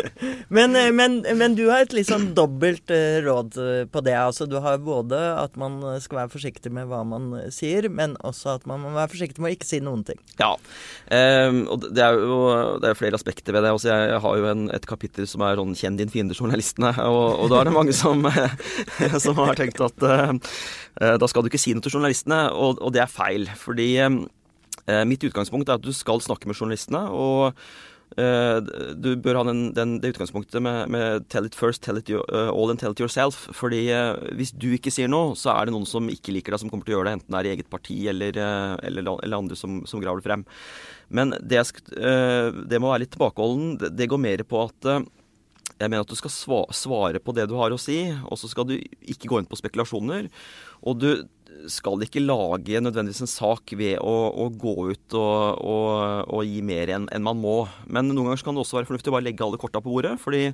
men, 0.56 0.76
uh, 0.76 0.90
men, 0.92 1.22
men, 1.40 1.56
du 1.56 1.64
har 1.70 1.86
et 1.86 1.96
litt 1.96 2.10
sånn 2.10 2.30
dobbelt 2.36 2.92
råd 3.24 3.56
på 3.92 4.04
det. 4.04 4.18
Altså 4.18 4.44
du 4.50 4.58
har 4.60 4.76
både 4.84 5.18
at 5.38 5.56
man 5.60 5.80
skal 6.04 6.24
være 6.24 6.34
forsiktig 6.34 6.74
med 6.74 6.90
hva 6.92 7.00
man 7.08 7.32
sier, 7.54 7.88
men 7.88 8.18
også 8.20 8.58
at 8.58 8.68
man 8.68 8.84
må 8.84 8.92
være 8.92 9.14
forsiktig 9.14 9.40
med 9.40 9.54
å 9.54 9.56
ikke 9.56 9.70
si 9.70 9.80
noen 9.80 10.04
ting. 10.04 10.20
Ja. 10.36 10.52
Um, 11.08 11.64
og 11.72 11.88
det 11.88 12.04
er 12.04 12.20
jo 12.20 12.38
det 12.82 12.92
er 12.92 12.98
flere 12.98 13.16
aspekter 13.16 13.56
ved 13.56 13.64
det. 13.64 13.72
Altså, 13.72 13.88
jeg, 13.92 14.20
har 14.24 14.38
jo 14.38 14.48
en, 14.52 14.68
et 14.74 14.86
kapittel 14.88 15.26
som 15.28 15.44
er 15.46 15.61
sånn 15.62 15.76
'kjenn 15.78 15.98
din 16.00 16.10
fiende'-journalistene. 16.12 16.92
Og, 17.06 17.28
og, 17.44 17.46
da 17.52 17.60
er 17.60 17.70
det 17.70 17.76
mange 17.76 17.94
som, 17.96 18.26
som 19.24 19.38
har 19.42 19.58
tenkt 19.58 19.80
at 19.84 20.08
uh, 20.08 20.34
da 21.18 21.30
skal 21.30 21.44
du 21.44 21.52
ikke 21.52 21.62
si 21.62 21.76
noe 21.76 21.84
til 21.84 21.96
journalistene, 21.96 22.44
og, 22.52 22.82
og 22.82 22.92
det 22.94 23.04
er 23.04 23.12
feil. 23.12 23.48
Fordi 23.58 23.94
uh, 24.02 25.04
mitt 25.08 25.24
utgangspunkt 25.28 25.70
er 25.70 25.80
at 25.80 25.86
du 25.86 25.94
skal 25.96 26.22
snakke 26.24 26.50
med 26.50 26.58
journalistene. 26.58 27.06
og 27.10 27.56
du 28.12 29.06
bør 29.24 29.38
ha 29.38 29.42
den, 29.48 29.70
den, 29.72 29.94
det 30.02 30.10
utgangspunktet 30.12 30.60
med, 30.60 30.90
med, 30.92 31.22
'tell 31.32 31.46
it 31.48 31.54
first, 31.56 31.80
tell 31.80 31.96
it 31.96 32.10
you, 32.10 32.20
all 32.28 32.68
and 32.68 32.78
tell 32.78 32.92
it 32.92 33.00
yourself'. 33.00 33.48
Fordi 33.56 33.88
hvis 34.36 34.52
du 34.52 34.66
ikke 34.76 34.92
sier 34.92 35.08
noe, 35.08 35.32
så 35.32 35.54
er 35.54 35.64
det 35.64 35.72
noen 35.72 35.88
som 35.88 36.10
ikke 36.12 36.34
liker 36.36 36.52
deg, 36.52 36.60
som 36.60 36.68
kommer 36.68 36.84
til 36.84 36.92
å 36.92 36.98
gjøre 36.98 37.08
det. 37.08 37.14
Enten 37.16 37.32
det 37.32 37.40
er 37.40 37.48
i 37.48 37.54
eget 37.54 37.70
parti 37.72 37.96
eller, 38.12 38.36
eller, 38.84 39.16
eller 39.16 39.38
andre 39.38 39.56
som, 39.56 39.80
som, 39.88 40.02
graver 40.04 40.20
det 40.20 40.28
frem. 40.28 40.44
Men 41.08 41.32
det, 41.40 41.64
det 42.68 42.82
må 42.84 42.92
være 42.92 43.06
litt 43.06 43.16
tilbakeholden. 43.16 43.96
Det 43.96 44.10
går 44.12 44.20
mer 44.28 44.44
på 44.44 44.60
at 44.60 44.92
jeg 45.82 45.92
mener 45.92 46.06
at 46.06 46.10
du 46.10 46.18
skal 46.18 46.32
svare 46.72 47.22
på 47.22 47.34
det 47.36 47.48
du 47.50 47.56
har 47.58 47.74
å 47.74 47.80
si, 47.80 48.04
og 48.24 48.38
så 48.40 48.50
skal 48.50 48.68
du 48.68 48.76
ikke 48.78 49.30
gå 49.30 49.40
inn 49.40 49.48
på 49.50 49.58
spekulasjoner. 49.58 50.28
Og 50.86 51.00
du 51.02 51.10
skal 51.70 52.02
ikke 52.04 52.22
lage 52.22 52.80
nødvendigvis 52.82 53.22
en 53.24 53.30
sak 53.30 53.74
ved 53.78 53.98
å, 54.00 54.14
å 54.44 54.48
gå 54.50 54.74
ut 54.92 55.16
og, 55.18 55.60
og, 55.60 55.92
og 56.32 56.48
gi 56.48 56.62
mer 56.64 56.94
enn 56.96 57.06
en 57.12 57.26
man 57.26 57.38
må. 57.38 57.56
Men 57.86 58.10
noen 58.10 58.32
ganger 58.32 58.46
kan 58.46 58.56
det 58.56 58.64
også 58.64 58.80
være 58.80 58.90
fornuftig 58.90 59.12
å 59.12 59.16
bare 59.16 59.28
legge 59.28 59.46
alle 59.46 59.60
korta 59.60 59.82
på 59.84 59.92
bordet. 59.92 60.16
fordi 60.22 60.48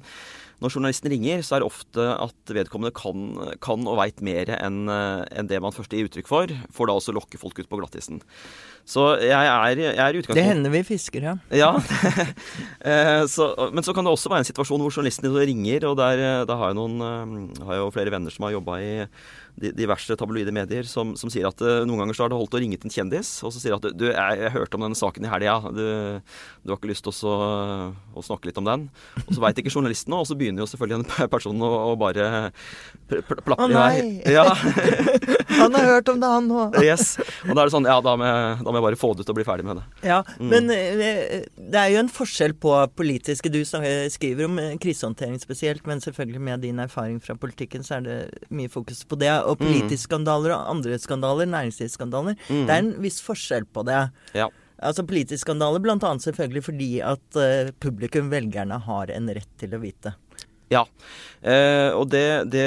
når 0.59 0.75
journalisten 0.75 1.13
ringer, 1.13 1.45
så 1.47 1.57
er 1.57 1.63
det 1.63 1.69
ofte 1.69 2.07
at 2.19 2.55
vedkommende 2.57 2.95
kan, 2.97 3.29
kan 3.63 3.87
og 3.87 4.01
veit 4.01 4.23
mer 4.27 4.51
enn 4.59 4.89
en 4.91 5.51
det 5.51 5.61
man 5.63 5.75
først 5.75 5.95
gir 5.95 6.09
uttrykk 6.09 6.31
for, 6.31 6.53
for 6.75 6.91
da 6.91 6.97
også 6.99 7.15
lokke 7.15 7.39
folk 7.41 7.61
ut 7.61 7.71
på 7.71 7.79
glattisen. 7.79 8.23
Så 8.89 9.05
jeg 9.21 9.37
er, 9.37 9.81
jeg 9.83 10.01
er 10.01 10.17
i 10.17 10.21
utgangspunktet 10.23 10.39
Det 10.39 10.47
hender 10.49 10.73
vi 10.73 10.81
fisker, 10.87 11.27
ja. 11.31 11.35
ja. 11.63 11.73
Eh, 12.89 13.25
så, 13.29 13.51
men 13.75 13.85
så 13.85 13.93
kan 13.93 14.07
det 14.07 14.13
også 14.15 14.31
være 14.31 14.45
en 14.45 14.49
situasjon 14.49 14.81
hvor 14.81 14.95
journalisten 14.95 15.27
ringer, 15.35 15.85
og 15.91 15.97
der, 15.99 16.47
der 16.49 16.57
har, 16.57 16.71
jeg 16.71 16.79
noen, 16.79 16.95
eh, 17.05 17.65
har 17.67 17.77
jeg 17.77 17.83
jo 17.83 17.93
flere 17.93 18.13
venner 18.15 18.33
som 18.33 18.47
har 18.47 18.55
jobba 18.55 18.79
i 18.81 18.91
diverse 19.59 20.15
tabloide 20.15 20.53
medier 20.55 20.87
som, 20.87 21.17
som, 21.19 21.31
sier 21.33 21.49
at 21.49 21.59
noen 21.59 21.99
ganger 21.99 22.15
så 22.15 22.25
har 22.25 22.31
det 22.31 22.39
holdt 22.39 22.55
å 22.55 22.61
ringe 22.63 22.79
til 22.79 22.87
en 22.87 22.95
kjendis, 22.95 23.33
og 23.43 23.51
så 23.51 23.59
sier 23.59 23.75
at 23.75 23.89
du, 23.91 24.05
jeg, 24.07 24.37
jeg 24.39 24.53
hørte 24.55 24.79
om 24.79 24.85
denne 24.87 24.99
saken 24.99 25.27
i 25.27 25.33
helga, 25.33 25.57
du, 25.75 25.83
du, 26.63 26.71
har 26.71 26.79
ikke 26.79 26.93
lyst 26.93 27.03
til 27.09 27.27
å, 27.27 27.35
å, 28.15 28.23
snakke 28.23 28.47
litt 28.47 28.61
om 28.63 28.69
den? 28.69 28.87
Og 29.25 29.33
så 29.35 29.43
veit 29.43 29.59
ikke 29.59 29.75
journalisten 29.75 30.15
noe, 30.15 30.23
og 30.23 30.31
så 30.31 30.39
begynner 30.39 30.48
jo 30.57 30.67
selvfølgelig 30.71 31.05
en 31.05 31.31
person 31.33 31.65
å, 31.65 31.71
å 31.91 31.97
bare 32.01 32.51
plappe 33.09 33.69
i 33.69 33.75
vei. 33.75 33.99
Ja. 34.33 34.45
han 35.61 35.77
har 35.77 35.91
hørt 35.93 36.09
om 36.13 36.21
det, 36.23 36.31
han 36.33 36.51
òg. 36.51 36.79
yes. 36.87 37.17
Og 37.47 37.53
da 37.53 37.63
er 37.63 37.69
det 37.69 37.75
sånn, 37.75 37.89
ja, 37.89 37.99
da 38.05 38.15
må, 38.19 38.29
jeg, 38.29 38.59
da 38.63 38.69
må, 38.69 38.77
jeg, 38.79 38.87
bare 38.87 39.01
få 39.01 39.13
det 39.17 39.27
ut 39.27 39.33
og 39.35 39.39
bli 39.41 39.47
ferdig 39.49 39.67
med 39.69 39.81
det. 39.81 39.87
Ja, 40.09 40.21
mm. 40.39 40.53
Men 40.53 40.71
eh, 40.75 41.35
det 41.59 41.83
er 41.83 41.93
jo 41.95 42.03
en 42.05 42.13
forskjell 42.13 42.55
på 42.59 42.75
politiske 42.99 43.53
Du 43.53 43.61
skriver 43.65 44.47
om 44.47 44.61
krisehåndtering 44.83 45.39
spesielt, 45.43 45.85
men 45.89 46.01
selvfølgelig 46.05 46.45
med 46.51 46.65
din 46.67 46.81
erfaring 46.83 47.19
fra 47.25 47.37
politikken 47.39 47.85
så 47.87 47.99
er 47.99 48.07
det 48.07 48.19
mye 48.55 48.73
fokus 48.73 49.05
på 49.09 49.19
det 49.21 49.33
og 49.43 49.59
politiske 49.61 50.05
mm. 50.05 50.07
skandaler 50.09 50.57
og 50.57 50.73
andre 50.77 50.99
skandaler, 51.03 51.51
næringslivsskandaler. 51.51 52.39
Mm. 52.49 52.65
Det 52.65 52.73
er 52.75 52.81
en 52.85 52.97
viss 53.05 53.21
forskjell 53.25 53.69
på 53.73 53.85
det. 53.89 54.07
Ja. 54.39 54.49
Altså 54.79 55.03
Politisk 55.07 55.43
skandale 55.43 55.81
bl.a. 55.83 55.99
selvfølgelig 56.23 56.65
fordi 56.69 56.91
at 57.03 57.39
uh, 57.39 57.71
publikum, 57.83 58.31
velgerne, 58.31 58.79
har 58.87 59.11
en 59.11 59.31
rett 59.35 59.51
til 59.59 59.75
å 59.75 59.83
vite. 59.83 60.15
Ja, 60.69 60.83
eh, 61.41 61.95
og 61.97 62.11
det, 62.13 62.51
det, 62.53 62.65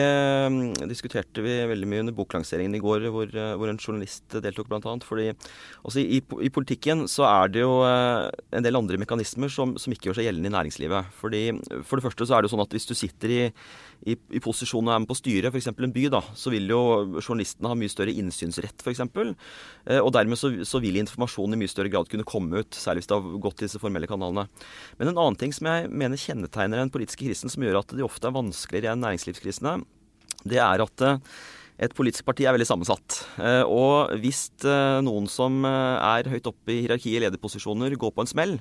mm, 0.49 0.87
diskuterte 0.89 1.43
vi 1.45 1.53
veldig 1.69 1.89
mye 1.89 2.01
under 2.01 2.15
boklanseringen 2.17 2.73
i 2.73 2.81
går, 2.81 3.05
hvor, 3.13 3.29
eh, 3.29 3.51
hvor 3.59 3.69
en 3.69 3.77
journalist 3.77 4.39
deltok 4.41 4.71
bl.a. 4.71 4.95
Fordi 5.05 5.27
også 5.85 6.01
i, 6.01 6.17
i, 6.17 6.49
politikken 6.53 7.05
så 7.11 7.27
er 7.29 7.53
det 7.53 7.61
jo 7.61 7.75
eh, 7.85 8.25
en 8.57 8.65
del 8.65 8.79
andre 8.79 8.97
mekanismer 9.01 9.53
som, 9.53 9.75
som, 9.77 9.93
ikke 9.93 10.09
gjør 10.09 10.17
seg 10.17 10.29
gjeldende 10.31 10.49
i 10.49 10.55
næringslivet. 10.57 11.13
Fordi 11.21 11.43
For 11.85 11.99
det 11.99 12.07
første 12.07 12.25
så 12.25 12.37
er 12.37 12.41
det 12.41 12.49
jo 12.49 12.55
sånn 12.55 12.65
at 12.65 12.73
hvis 12.73 12.89
du 12.89 12.95
sitter 12.97 13.35
i, 13.35 13.41
i, 14.01 14.15
i 14.33 14.41
posisjon 14.41 14.87
og 14.87 14.93
er 14.93 15.01
med 15.03 15.09
på 15.09 15.17
styret, 15.19 15.51
f.eks. 15.51 15.69
en 15.71 15.93
by, 15.93 16.05
da, 16.13 16.21
så 16.37 16.51
vil 16.53 16.69
jo 16.71 16.81
journalistene 17.19 17.69
ha 17.69 17.77
mye 17.77 17.91
større 17.91 18.15
innsynsrett, 18.17 18.81
f.eks. 18.81 19.03
Eh, 19.05 19.99
og 19.99 20.11
dermed 20.15 20.39
så, 20.39 20.51
så 20.67 20.81
vil 20.83 20.97
informasjonen 21.01 21.57
i 21.57 21.61
mye 21.61 21.71
større 21.71 21.91
grad 21.93 22.09
kunne 22.11 22.27
komme 22.27 22.63
ut, 22.63 22.77
særlig 22.77 23.03
hvis 23.03 23.11
det 23.11 23.19
har 23.19 23.39
gått 23.45 23.59
til 23.61 23.69
disse 23.69 23.81
formelle 23.81 24.09
kanalene. 24.09 24.47
Men 24.97 25.11
en 25.11 25.17
annen 25.17 25.39
ting 25.39 25.53
som 25.55 25.69
jeg 25.69 25.89
mener 25.93 26.21
kjennetegner 26.21 26.81
den 26.81 26.93
politiske 26.93 27.27
krisen, 27.27 27.53
som 27.53 27.65
gjør 27.65 27.81
at 27.83 27.95
de 27.95 28.05
ofte 28.05 28.29
er 28.29 28.37
vanskeligere 28.37 28.95
enn 28.95 29.05
næringslivskrisene, 29.05 29.79
det 30.49 30.61
er 30.63 30.85
at 30.87 31.05
eh, 31.05 31.19
et 31.81 31.93
politisk 31.97 32.25
parti 32.27 32.45
er 32.45 32.53
veldig 32.55 32.67
sammensatt. 32.69 33.17
Eh, 33.41 33.63
og 33.65 34.13
hvis 34.21 34.43
eh, 34.69 34.99
noen 35.05 35.27
som 35.31 35.63
er 35.65 36.29
høyt 36.29 36.49
oppe 36.51 36.73
i 36.73 36.79
hierarkiet 36.83 37.17
i 37.17 37.23
lederposisjoner, 37.25 37.95
går 37.99 38.13
på 38.15 38.25
en 38.25 38.29
smell, 38.29 38.57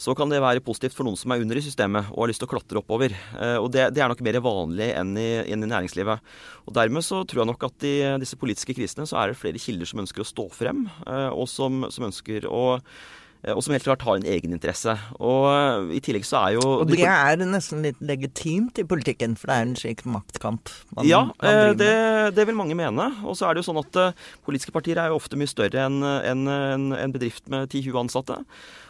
så 0.00 0.16
kan 0.16 0.32
det 0.32 0.42
være 0.42 0.64
positivt 0.64 0.96
for 0.96 1.06
noen 1.06 1.18
som 1.20 1.34
er 1.34 1.44
under 1.44 1.60
i 1.60 1.64
systemet 1.64 2.08
og 2.12 2.24
har 2.24 2.32
lyst 2.32 2.42
til 2.42 2.48
å 2.48 2.52
klatre 2.54 2.80
oppover. 2.80 3.14
Og 3.62 3.68
det, 3.72 3.86
det 3.94 4.02
er 4.02 4.10
nok 4.10 4.24
mer 4.26 4.40
vanlig 4.42 4.88
enn 4.96 5.12
i, 5.20 5.28
enn 5.44 5.62
i, 5.62 5.68
næringslivet. 5.70 6.32
Og 6.66 6.74
Dermed 6.74 7.06
så 7.06 7.20
tror 7.22 7.44
jeg 7.44 7.50
nok 7.52 7.68
at 7.68 7.86
i 7.86 7.94
disse 8.22 8.38
politiske 8.40 8.74
krisene 8.74 9.06
så 9.06 9.20
er 9.20 9.30
det 9.30 9.38
flere 9.38 9.62
kilder 9.62 9.86
som 9.86 10.02
ønsker 10.02 10.24
å 10.24 10.26
stå 10.26 10.48
frem, 10.56 10.82
og 11.30 11.46
som, 11.50 11.86
som 11.94 12.08
ønsker 12.08 12.48
å 12.50 12.64
Eh, 12.84 12.92
og 13.52 13.60
som 13.64 13.74
helt 13.74 13.84
klart 13.84 14.04
har 14.06 14.16
en 14.16 14.26
egeninteresse. 14.26 14.94
Og 15.18 15.48
eh, 15.50 15.96
i 15.98 16.02
tillegg 16.04 16.24
så 16.24 16.40
er 16.40 16.56
jo 16.56 16.64
Og 16.80 16.88
det 16.88 17.04
er 17.04 17.40
nesten 17.42 17.84
litt 17.84 18.00
legitimt 18.00 18.80
i 18.80 18.86
politikken, 18.88 19.36
for 19.36 19.50
det 19.50 19.56
er 19.56 19.66
en 19.68 19.76
slik 19.78 20.04
maktkamp 20.08 20.72
man, 20.94 21.08
Ja, 21.08 21.24
man 21.28 21.50
eh, 21.50 21.72
det, 21.76 21.92
det, 22.38 22.46
vil 22.48 22.58
mange 22.58 22.78
mene. 22.78 23.10
Og 23.24 23.36
så 23.38 23.48
er 23.48 23.54
det 23.54 23.64
jo 23.64 23.68
sånn 23.68 23.82
at 23.82 24.00
politiske 24.46 24.74
partier 24.74 25.00
er 25.00 25.12
jo 25.12 25.18
ofte 25.20 25.38
mye 25.40 25.50
større 25.50 25.84
enn 25.84 26.00
en, 26.04 26.46
en, 26.48 26.88
en 26.96 27.14
bedrift 27.14 27.44
med 27.52 27.68
10-20 27.68 28.00
ansatte. 28.06 28.40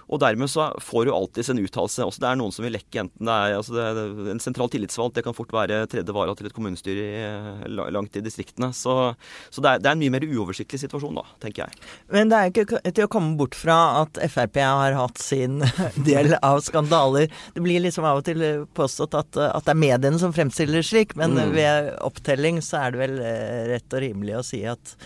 Og 0.08 0.20
dermed 0.22 0.50
så 0.52 0.68
får 0.82 1.06
du 1.06 1.12
alltids 1.14 1.50
en 1.52 1.60
uttalelse. 1.62 2.04
Også 2.04 2.22
det 2.22 2.30
er 2.30 2.38
noen 2.40 2.54
som 2.54 2.66
vil 2.66 2.74
lekke, 2.76 3.04
enten 3.04 3.28
det 3.28 3.34
er, 3.34 3.56
altså 3.58 3.76
det 3.76 3.84
er 3.86 4.30
en 4.34 4.42
sentral 4.42 4.70
tillitsvalgt, 4.72 5.16
det 5.18 5.24
kan 5.26 5.36
fort 5.36 5.52
være 5.54 5.84
tredje 5.90 6.14
vara 6.14 6.34
til 6.36 6.48
et 6.48 6.56
kommunestyre 6.56 7.04
i, 7.04 7.22
eh, 7.24 7.90
langt 7.94 8.16
i 8.18 8.24
distriktene. 8.24 8.70
Så, 8.76 9.14
så 9.50 9.64
det, 9.64 9.70
er, 9.70 9.82
det, 9.84 9.90
er, 9.90 9.96
en 9.96 10.02
mye 10.04 10.14
mer 10.16 10.28
uoversiktlig 10.28 10.82
situasjon, 10.84 11.20
da, 11.20 11.26
tenker 11.42 11.66
jeg. 11.66 11.82
Men 12.12 12.32
det 12.32 12.40
er 12.40 12.52
ikke 12.52 12.82
til 12.84 13.08
å 13.08 13.12
komme 13.12 13.34
bort 13.40 13.56
fra 13.58 13.78
at 14.02 14.20
Frp 14.30 14.60
har 14.64 14.98
hatt 14.98 15.20
sin 15.22 15.60
del 16.08 16.36
av 16.40 16.60
skandaler. 16.64 17.30
Det 17.54 17.64
blir 17.64 17.82
liksom 17.84 18.06
av 18.08 18.22
og 18.22 18.28
til 18.28 18.44
påstått 18.76 19.16
at, 19.18 19.40
at 19.48 19.66
det 19.66 19.74
er 19.74 19.82
mediene 19.84 20.20
som 20.20 20.34
fremstiller 20.34 20.84
slik, 20.84 21.16
men 21.18 21.38
mm. 21.38 21.54
ved 21.54 21.92
opptelling 22.04 22.60
så 22.64 22.84
er 22.84 22.94
det 22.94 23.04
vel 23.04 23.20
eh, 23.24 23.62
rett 23.74 23.96
og 23.96 24.04
rimelig 24.04 24.40
å 24.40 24.46
si 24.46 24.64
at 24.68 24.96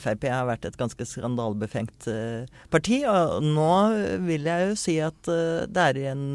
Frp 0.00 0.26
har 0.30 0.48
vært 0.48 0.66
et 0.68 0.78
ganske 0.78 1.06
skandalebefengt 1.08 2.08
uh, 2.10 2.48
parti. 2.72 3.02
Og 3.08 3.44
nå 3.44 3.70
vil 4.26 4.48
jeg 4.48 4.68
jo 4.70 4.76
si 4.78 4.98
at 5.04 5.30
uh, 5.30 5.64
det 5.68 5.86
er 5.88 6.00
i 6.00 6.10
en 6.12 6.26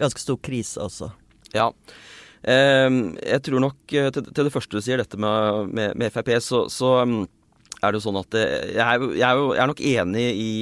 ganske 0.00 0.22
stor 0.22 0.38
krise 0.44 0.82
også. 0.82 1.10
Ja. 1.54 1.70
Uh, 2.46 3.16
jeg 3.20 3.42
tror 3.46 3.64
nok 3.64 3.78
til, 3.88 4.12
til, 4.20 4.44
det 4.44 4.54
første 4.54 4.78
du 4.78 4.84
sier, 4.84 5.02
dette 5.02 5.20
med, 5.20 5.72
med, 5.72 5.96
med 5.98 6.14
Frp, 6.14 6.34
så, 6.44 6.66
så 6.72 6.92
um, 7.02 7.24
er 7.82 7.92
det 7.92 8.00
jo 8.00 8.06
sånn 8.08 8.20
at 8.22 8.36
jeg 8.40 8.82
er, 8.82 9.08
jeg 9.18 9.48
er 9.60 9.68
nok 9.68 9.82
enig 9.84 10.28
i, 10.32 10.52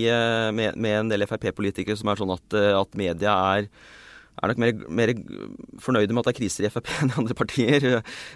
med, 0.56 0.74
med, 0.74 0.96
en 0.98 1.12
del 1.12 1.26
Frp-politikere 1.30 1.96
som 1.96 2.10
er 2.10 2.18
sånn 2.18 2.32
at, 2.34 2.56
at 2.74 2.98
media 2.98 3.36
er 3.54 3.68
er 4.44 4.52
nok 4.52 4.60
mer, 4.62 4.84
mer, 5.00 5.12
fornøyde 5.82 6.14
med 6.14 6.22
at 6.22 6.30
det 6.30 6.34
er 6.34 6.38
kriser 6.38 6.66
i 6.66 6.70
Frp 6.72 6.90
enn 7.00 7.12
i 7.12 7.16
andre 7.22 7.36
partier. 7.38 7.86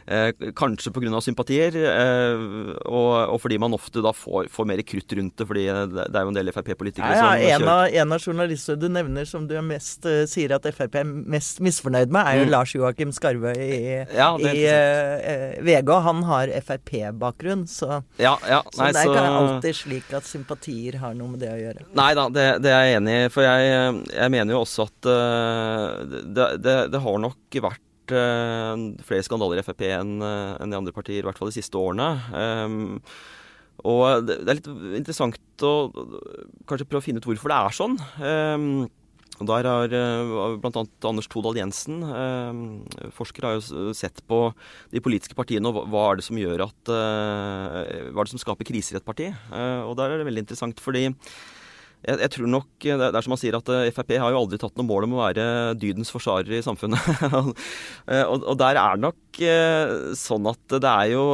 Eh, 0.09 0.31
kanskje 0.59 0.93
pga. 0.95 1.21
sympatier, 1.25 1.77
eh, 1.77 2.43
og, 2.87 3.13
og, 3.35 3.39
fordi 3.43 3.59
man 3.61 3.77
ofte 3.77 4.03
da 4.05 4.13
får, 4.15 4.49
får, 4.53 4.69
mer 4.69 4.83
krutt 4.87 5.15
rundt 5.19 5.37
det. 5.39 5.47
fordi 5.49 5.67
det, 5.69 6.07
er 6.09 6.27
jo 6.27 6.33
en 6.33 6.39
del 6.39 6.53
Frp-politikere 6.55 7.13
ja, 7.15 7.31
ja, 7.39 7.57
som 7.59 7.67
en 7.67 7.73
av, 7.73 7.83
en 8.03 8.17
av 8.17 8.23
journalistene 8.25 8.81
du 8.81 8.89
nevner 8.93 9.29
som 9.29 9.47
du 9.49 9.55
mest, 9.65 10.07
uh, 10.07 10.25
sier 10.31 10.55
at 10.57 10.67
Frp 10.75 10.99
er 11.01 11.09
mest 11.09 11.63
misfornøyd 11.65 12.13
med, 12.15 12.23
er 12.23 12.43
jo 12.43 12.49
mm. 12.49 12.53
Lars 12.55 12.75
Joakim 12.77 13.13
Skarve 13.15 13.55
i, 13.59 13.81
ja, 14.17 14.31
i 14.39 14.65
uh, 14.69 15.59
VG. 15.65 15.95
Han 16.09 16.25
har 16.29 16.53
Frp-bakgrunn, 16.65 17.67
så, 17.71 18.03
ja, 18.21 18.37
ja, 18.49 18.63
nei, 18.79 18.91
så 18.91 18.93
det 18.95 19.03
er 19.03 19.13
ikke 19.13 19.27
alltid 19.43 19.81
slik 19.83 20.13
at 20.17 20.29
sympatier 20.29 20.99
har 21.03 21.17
noe 21.19 21.35
med 21.35 21.43
det 21.45 21.53
å 21.53 21.59
gjøre. 21.59 21.89
Nei 21.99 22.11
da, 22.19 22.29
det, 22.33 22.47
det 22.65 22.73
er 22.75 22.87
jeg 22.87 23.01
enig 23.01 23.17
i. 23.17 23.29
For 23.33 23.47
jeg, 23.47 24.03
jeg 24.15 24.35
mener 24.35 24.55
jo 24.55 24.63
også 24.65 24.87
at 24.89 25.09
uh, 25.11 25.98
det, 26.07 26.47
det, 26.63 26.77
det, 26.93 27.01
har 27.05 27.19
nok 27.23 27.59
vært 27.65 28.15
uh, 28.15 28.75
flere 29.07 29.27
skandaler 29.27 29.61
i 29.61 29.67
Frp 29.67 29.85
enn 29.89 30.19
uh, 30.23 30.57
en 30.61 30.71
de 30.71 30.79
andre 30.79 30.95
partier, 30.95 31.23
i 31.23 31.27
hvert 31.29 31.41
fall 31.41 31.51
de 31.53 31.59
siste 31.59 31.81
årene. 31.81 32.09
Um, 32.33 33.01
og 33.87 34.27
det, 34.27 34.41
det, 34.43 34.51
er 34.51 34.59
litt 34.59 34.71
interessant 34.99 35.67
å 35.67 35.75
kanskje 36.67 36.87
prøve 36.89 37.03
å 37.03 37.07
finne 37.07 37.23
ut 37.23 37.29
hvorfor 37.29 37.53
det 37.53 37.59
er 37.59 37.77
sånn. 37.77 37.99
Um, 38.19 38.89
og 39.39 39.47
Der 39.47 39.69
har 39.69 39.93
bl.a. 40.59 40.83
Anders 41.07 41.29
Todal 41.31 41.59
Jensen, 41.59 42.01
eh, 42.03 43.11
forsker, 43.15 43.47
har 43.47 43.59
jo 43.59 43.93
sett 43.95 44.19
på 44.27 44.41
de 44.91 45.03
politiske 45.05 45.37
partiene 45.39 45.71
og 45.71 45.87
hva 45.93 46.09
er 46.09 46.19
det 46.19 46.27
som 46.27 46.41
gjør 46.41 46.65
at 46.67 46.91
eh, 46.91 48.09
Hva 48.11 48.19
er 48.19 48.27
det 48.27 48.35
som 48.35 48.43
skaper 48.43 48.67
kriser 48.67 48.97
i 48.97 48.99
et 48.99 49.07
parti. 49.07 49.29
og 49.87 49.95
Der 49.99 50.11
er 50.11 50.19
det 50.19 50.27
veldig 50.27 50.43
interessant 50.43 50.83
fordi 50.83 51.07
jeg, 52.07 52.19
jeg, 52.23 52.31
tror 52.35 52.51
nok 52.51 52.85
Det 52.85 53.09
er 53.09 53.25
som 53.25 53.35
han 53.35 53.41
sier 53.41 53.57
at 53.59 53.71
eh, 53.75 53.91
Frp 53.95 54.15
har 54.23 54.33
jo 54.33 54.43
aldri 54.43 54.59
tatt 54.61 54.77
noe 54.79 54.87
mål 54.87 55.09
om 55.09 55.17
å 55.17 55.23
være 55.25 55.47
dydens 55.81 56.13
forsvarer 56.15 56.59
i 56.59 56.65
samfunnet. 56.65 57.07
Eh, 58.09 58.25
og, 58.25 58.45
og, 58.47 58.55
der 58.61 58.79
er 58.81 58.97
det 58.97 59.03
nok 59.03 59.39
eh, 59.45 59.91
sånn 60.17 60.47
at 60.49 60.75
det 60.81 60.89
er 60.89 61.11
jo 61.13 61.25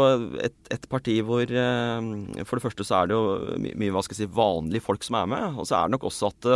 et, 0.42 0.56
et, 0.72 0.86
parti 0.90 1.20
hvor 1.26 1.46
For 1.46 2.58
det 2.58 2.64
første 2.64 2.86
så 2.86 2.96
er 2.98 3.10
det 3.10 3.16
jo 3.18 3.68
mye 3.78 3.94
hva 3.94 4.02
skal 4.02 4.16
jeg 4.16 4.24
si, 4.24 4.34
vanlige 4.34 4.82
folk 4.82 5.06
som 5.06 5.18
er 5.20 5.30
med. 5.30 5.60
Og 5.60 5.68
så 5.68 5.76
er 5.78 5.86
det 5.86 5.94
nok 5.94 6.08
også 6.10 6.32
at 6.32 6.48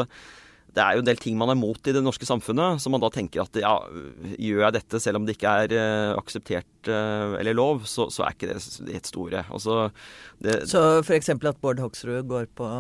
det 0.75 0.83
er 0.83 0.97
jo 0.97 1.05
en 1.05 1.09
del 1.09 1.21
ting 1.23 1.38
man 1.38 1.53
er 1.53 1.59
mot 1.59 1.91
i 1.91 1.95
det 1.95 2.03
norske 2.05 2.27
samfunnet, 2.29 2.83
så 2.83 2.91
man 2.93 3.03
da 3.03 3.11
tenker 3.15 3.45
at 3.45 3.57
ja, 3.62 3.77
gjør 4.37 4.65
jeg 4.67 4.77
dette 4.79 5.00
selv 5.03 5.21
om 5.21 5.27
det 5.27 5.38
ikke 5.38 5.55
er 5.65 5.75
akseptert 6.19 6.91
eller 6.91 7.57
lov, 7.57 7.87
så, 7.88 8.09
så 8.15 8.27
er 8.27 8.37
ikke 8.37 8.50
det 8.53 8.61
helt 8.93 9.11
store. 9.11 9.47
Altså, 9.55 9.88
det, 10.45 10.61
så 10.71 11.00
f.eks. 11.00 11.33
at 11.38 11.62
Bård 11.62 11.83
Hoksrud 11.83 12.29
går 12.31 12.50
på 12.59 12.73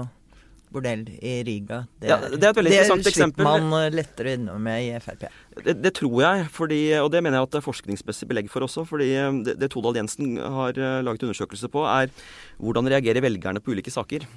bordell 0.74 1.04
i 1.18 1.38
Riga. 1.46 1.82
Det, 2.00 2.10
ja, 2.10 2.18
det 2.20 2.42
er 2.42 2.50
et 2.50 2.58
veldig 2.58 2.72
interessant 2.72 3.08
eksempel. 3.10 3.44
Det 3.44 3.46
slipper 3.46 3.66
man 3.68 3.76
eh, 3.78 3.94
lettere 3.94 4.34
unna 4.38 4.58
med 4.62 4.84
i 4.84 5.00
Frp. 5.02 5.24
Det, 5.58 5.74
det, 5.80 5.92
tror 5.98 6.16
jeg, 6.24 6.44
fordi, 6.54 6.80
og 7.00 7.10
det 7.14 7.22
mener 7.24 7.38
jeg 7.38 7.48
at 7.48 7.54
det 7.56 7.60
er 7.60 7.66
forskningsmessig 7.66 8.28
belegg 8.30 8.50
for 8.52 8.66
også. 8.66 8.84
fordi 8.88 9.08
eh, 9.16 9.40
Det, 9.46 9.56
det 9.62 9.70
Todal 9.74 9.98
Jensen 10.00 10.36
har 10.38 10.76
eh, 10.76 11.00
laget 11.06 11.26
undersøkelse 11.26 11.70
på, 11.72 11.86
er 11.88 12.12
hvordan 12.58 12.90
reagerer 12.90 13.24
velgerne 13.24 13.62
på 13.64 13.74
ulike 13.76 13.94
saker. 13.94 14.28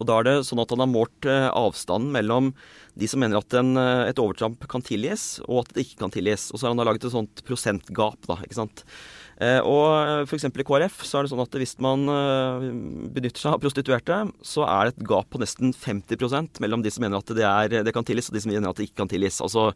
Og 0.00 0.08
da 0.08 0.16
er 0.16 0.24
det 0.24 0.36
sånn 0.48 0.62
at 0.62 0.70
Han 0.72 0.80
har 0.80 0.88
målt 0.88 1.26
avstanden 1.28 2.08
mellom 2.14 2.54
de 2.96 3.08
som 3.10 3.20
mener 3.20 3.36
at 3.36 3.52
en, 3.58 3.76
et 3.76 4.18
overtramp 4.22 4.64
kan 4.72 4.80
tilgis, 4.80 5.42
og 5.44 5.66
at 5.66 5.74
det 5.76 5.84
ikke 5.84 6.06
kan 6.06 6.14
tilgis. 6.14 6.46
Og 6.50 6.56
så 6.56 6.66
har 6.66 6.72
han 6.72 6.80
laget 6.88 7.04
et 7.04 7.12
sånt 7.12 7.42
prosentgap. 7.44 8.16
da, 8.24 8.38
ikke 8.46 8.56
sant? 8.62 8.80
Eh, 9.40 9.58
og 9.64 9.86
eh, 9.96 10.22
f.eks. 10.26 10.44
i 10.52 10.64
KrF 10.68 11.00
så 11.08 11.16
er 11.16 11.24
det 11.24 11.30
sånn 11.32 11.40
at 11.40 11.54
hvis 11.56 11.72
man 11.80 12.04
eh, 12.12 12.66
benytter 13.14 13.40
seg 13.40 13.54
av 13.56 13.62
prostituerte, 13.62 14.18
så 14.44 14.66
er 14.68 14.90
det 14.90 14.98
et 14.98 15.06
gap 15.08 15.30
på 15.32 15.40
nesten 15.40 15.72
50% 15.72 16.60
mellom 16.60 16.84
de 16.84 16.92
som 16.92 17.06
mener 17.06 17.22
at 17.22 17.32
det, 17.38 17.46
er, 17.48 17.78
det 17.86 17.94
kan 17.96 18.04
tilgis, 18.04 18.28
og 18.28 18.36
de 18.36 18.44
som 18.44 18.52
mener 18.52 18.68
at 18.68 18.76
det 18.76 18.90
ikke 18.90 19.00
kan 19.00 19.12
tilgis. 19.12 19.40
Altså 19.40 19.70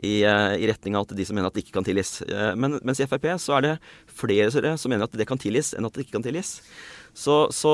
i, 0.00 0.22
i 0.24 0.70
retning 0.70 0.96
av 0.96 1.04
at 1.04 1.12
de 1.18 1.28
som 1.28 1.36
mener 1.36 1.52
at 1.52 1.58
det 1.58 1.66
ikke 1.66 1.76
kan 1.76 1.84
tilgis. 1.84 2.22
Men, 2.56 2.78
mens 2.80 3.02
i 3.02 3.06
Frp 3.06 3.28
så 3.42 3.58
er 3.58 3.66
det 3.66 3.74
flere 4.08 4.48
som 4.80 4.88
mener 4.88 5.04
at 5.04 5.20
det 5.20 5.28
kan 5.28 5.40
tilgis, 5.40 5.74
enn 5.76 5.84
at 5.84 5.92
det 5.92 6.06
ikke 6.06 6.16
kan 6.16 6.24
tilgis. 6.24 6.54
Så, 7.12 7.36
så, 7.52 7.72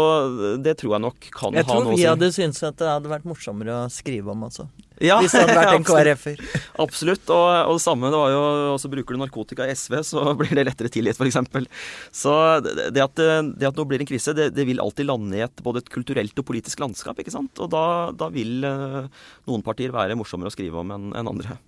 det 0.59 0.75
tror 0.81 0.97
jeg 0.97 1.05
nok 1.07 1.31
kan 1.31 1.55
jeg 1.55 1.69
ha 1.69 1.79
noe 1.79 1.95
å 1.95 1.95
si. 1.95 2.03
Jeg 2.03 2.03
tror 2.03 2.03
vi 2.03 2.09
hadde 2.11 2.33
syntes 2.35 2.67
at 2.67 2.83
det 2.83 2.91
hadde 2.91 3.15
vært 3.15 3.29
morsommere 3.31 3.85
å 3.85 3.89
skrive 3.93 4.35
om 4.35 4.49
også. 4.49 4.67
Ja, 5.05 5.19
hvis 5.23 5.35
han 5.37 5.47
hadde 5.47 5.59
vært 5.59 5.77
en 5.77 5.87
KrF-er. 5.89 6.41
Absolutt. 6.83 7.31
Og, 7.31 7.47
og, 7.47 7.77
det 7.79 7.85
samme, 7.85 8.11
det 8.11 8.19
var 8.19 8.33
jo 8.35 8.43
også 8.75 8.91
Bruker 8.93 9.15
du 9.15 9.23
narkotika 9.23 9.69
i 9.69 9.75
SV, 9.79 9.99
så 10.07 10.25
blir 10.39 10.55
det 10.59 10.67
lettere 10.67 10.91
tilgitt, 10.93 11.21
f.eks. 11.21 11.39
Så 12.15 12.35
det, 12.65 13.05
at, 13.05 13.15
det 13.15 13.69
at 13.69 13.79
nå 13.79 13.87
blir 13.89 14.03
en 14.03 14.11
krise, 14.11 14.35
det, 14.37 14.51
det, 14.57 14.67
vil 14.69 14.83
alltid 14.83 15.09
lande 15.09 15.39
i 15.39 15.45
et, 15.47 15.65
både 15.65 15.85
et 15.85 15.93
kulturelt 15.95 16.43
og 16.43 16.49
politisk 16.49 16.83
landskap. 16.83 17.21
ikke 17.23 17.35
sant? 17.35 17.55
Og 17.63 17.71
da, 17.73 17.85
da 18.19 18.31
vil 18.35 18.67
eh, 18.67 19.25
noen 19.51 19.65
partier 19.67 19.95
være 19.95 20.19
morsommere 20.19 20.51
å 20.51 20.55
skrive 20.55 20.83
om 20.83 20.95
enn 20.95 21.11
en 21.19 21.33
andre. 21.35 21.59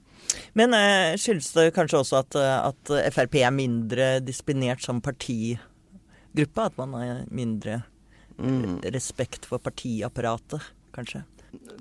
Men 0.59 0.75
eh, 0.77 1.17
skyldes 1.21 1.53
det 1.57 1.71
kanskje 1.77 2.03
også 2.03 2.21
at, 2.23 2.39
at 2.41 2.95
Frp 3.15 3.41
er 3.43 3.55
mindre 3.55 4.13
disiplinert 4.25 4.83
som 4.85 5.03
partigruppe? 5.05 6.67
At 6.67 6.79
man 6.81 6.97
har 6.99 7.25
mindre 7.31 7.83
mm. 8.39 8.81
respekt 8.95 9.47
for 9.49 9.63
partiapparatet, 9.63 10.73
kanskje. 10.97 11.23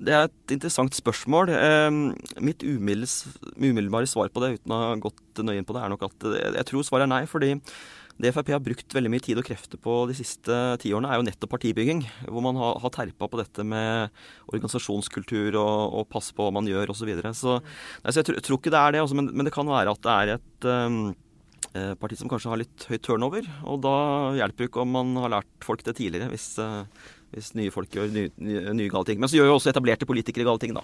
Det 0.00 0.12
er 0.16 0.26
et 0.26 0.54
interessant 0.56 0.96
spørsmål. 0.96 1.52
Eh, 1.54 1.88
mitt 2.42 2.64
umiddelbare 2.66 4.08
svar 4.10 4.32
på 4.32 4.42
det, 4.42 4.56
uten 4.58 4.74
å 4.74 4.82
ha 4.82 4.92
gått 5.00 5.42
nøye 5.44 5.60
inn 5.60 5.68
på 5.68 5.76
det, 5.76 5.84
er 5.84 5.92
nok 5.92 6.06
at 6.08 6.28
jeg 6.58 6.68
tror 6.70 6.86
svaret 6.86 7.06
er 7.06 7.12
nei. 7.12 7.24
fordi 7.30 7.56
det 8.20 8.34
Frp 8.36 8.50
har 8.52 8.60
brukt 8.60 8.92
veldig 8.92 9.08
mye 9.14 9.22
tid 9.24 9.38
og 9.40 9.46
krefter 9.46 9.80
på 9.80 9.94
de 10.10 10.14
siste 10.18 10.56
tiårene, 10.82 11.08
er 11.08 11.16
jo 11.16 11.24
nettopp 11.24 11.54
partibygging. 11.54 12.02
Hvor 12.26 12.44
man 12.44 12.58
har, 12.60 12.76
har 12.82 12.92
terpa 12.92 13.30
på 13.30 13.40
dette 13.40 13.64
med 13.64 14.12
organisasjonskultur 14.52 15.56
og, 15.56 15.94
og 16.02 16.10
passe 16.12 16.36
på 16.36 16.44
hva 16.44 16.52
man 16.52 16.68
gjør 16.68 16.92
osv. 16.92 17.00
Så, 17.00 17.08
videre. 17.08 17.32
så, 17.32 17.56
altså, 18.02 18.20
jeg, 18.20 18.28
tror, 18.28 18.36
jeg, 18.36 18.44
tror, 18.44 18.60
ikke 18.60 18.74
det 18.74 18.82
er 18.82 18.92
det, 18.92 19.02
også, 19.06 19.16
men, 19.16 19.32
men, 19.32 19.48
det 19.48 19.54
kan 19.56 19.72
være 19.72 19.96
at 19.96 20.04
det 20.04 20.16
er 20.18 20.34
et 20.34 20.68
um, 20.68 21.00
Eh, 21.70 21.92
parti 21.94 22.16
som 22.18 22.26
kanskje 22.26 22.50
har 22.50 22.58
litt 22.58 22.84
høy 22.90 22.96
turnover. 22.98 23.46
Og 23.70 23.78
da 23.84 23.94
hjelper 24.34 24.64
det 24.64 24.70
ikke 24.72 24.82
om 24.82 24.94
man 24.96 25.12
har 25.22 25.34
lært 25.36 25.50
folk 25.62 25.84
det 25.86 25.94
tidligere, 26.00 26.30
hvis, 26.32 26.58
eh, 26.58 26.84
hvis 27.30 27.52
nye 27.54 27.70
folk 27.70 27.92
gjør 27.94 28.10
nye, 28.10 28.30
nye, 28.42 28.60
nye, 28.74 28.90
gale 28.90 29.06
ting. 29.06 29.20
Men 29.22 29.30
så 29.30 29.38
gjør 29.38 29.50
jo 29.52 29.56
også 29.58 29.70
etablerte 29.70 30.08
politikere 30.08 30.46
gale 30.48 30.62
ting, 30.62 30.74
da. 30.74 30.82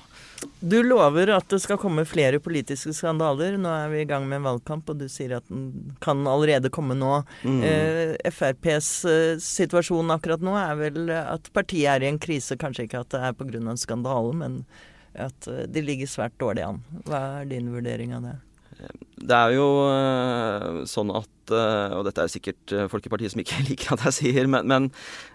Du 0.61 0.79
lover 0.87 1.33
at 1.35 1.49
det 1.51 1.59
skal 1.65 1.81
komme 1.83 2.07
flere 2.07 2.39
politiske 2.43 2.95
skandaler. 2.95 3.59
Nå 3.59 3.73
er 3.73 3.91
vi 3.91 4.05
i 4.05 4.09
gang 4.09 4.29
med 4.31 4.41
en 4.41 4.49
valgkamp, 4.53 4.93
og 4.93 5.01
du 5.01 5.09
sier 5.11 5.37
at 5.41 5.47
den 5.51 5.95
kan 6.05 6.23
allerede 6.31 6.71
komme 6.75 6.95
nå. 6.99 7.19
Mm. 7.43 7.63
Eh, 7.67 8.15
FrPs 8.31 8.91
eh, 9.11 9.43
situasjon 9.43 10.15
akkurat 10.15 10.45
nå 10.47 10.55
er 10.61 10.79
vel 10.85 11.15
at 11.19 11.51
partiet 11.57 11.97
er 11.97 12.07
i 12.07 12.13
en 12.13 12.23
krise. 12.23 12.59
Kanskje 12.61 12.87
ikke 12.87 13.03
at 13.03 13.11
det 13.15 13.25
er 13.27 13.35
pga. 13.35 13.59
en 13.59 13.81
skandale, 13.81 14.35
men 14.39 14.63
at 15.19 15.49
eh, 15.51 15.67
de 15.67 15.83
ligger 15.83 16.11
svært 16.11 16.39
dårlig 16.39 16.67
an. 16.67 16.83
Hva 17.09 17.23
er 17.41 17.51
din 17.51 17.73
vurdering 17.75 18.15
av 18.15 18.31
det? 18.31 18.37
Det 18.77 19.37
er 19.37 19.55
jo 19.57 19.67
uh, 19.89 20.85
sånn 20.89 21.15
at 21.17 21.33
og 21.47 22.01
dette 22.03 22.25
er 22.25 22.31
sikkert 22.33 22.73
folk 22.91 23.05
i 23.07 23.11
partiet 23.13 23.31
som 23.31 23.39
ikke 23.39 23.61
liker 23.69 23.93
at 23.95 24.09
jeg 24.09 24.17
sier, 24.17 24.49
men, 24.51 24.67
men 24.67 24.89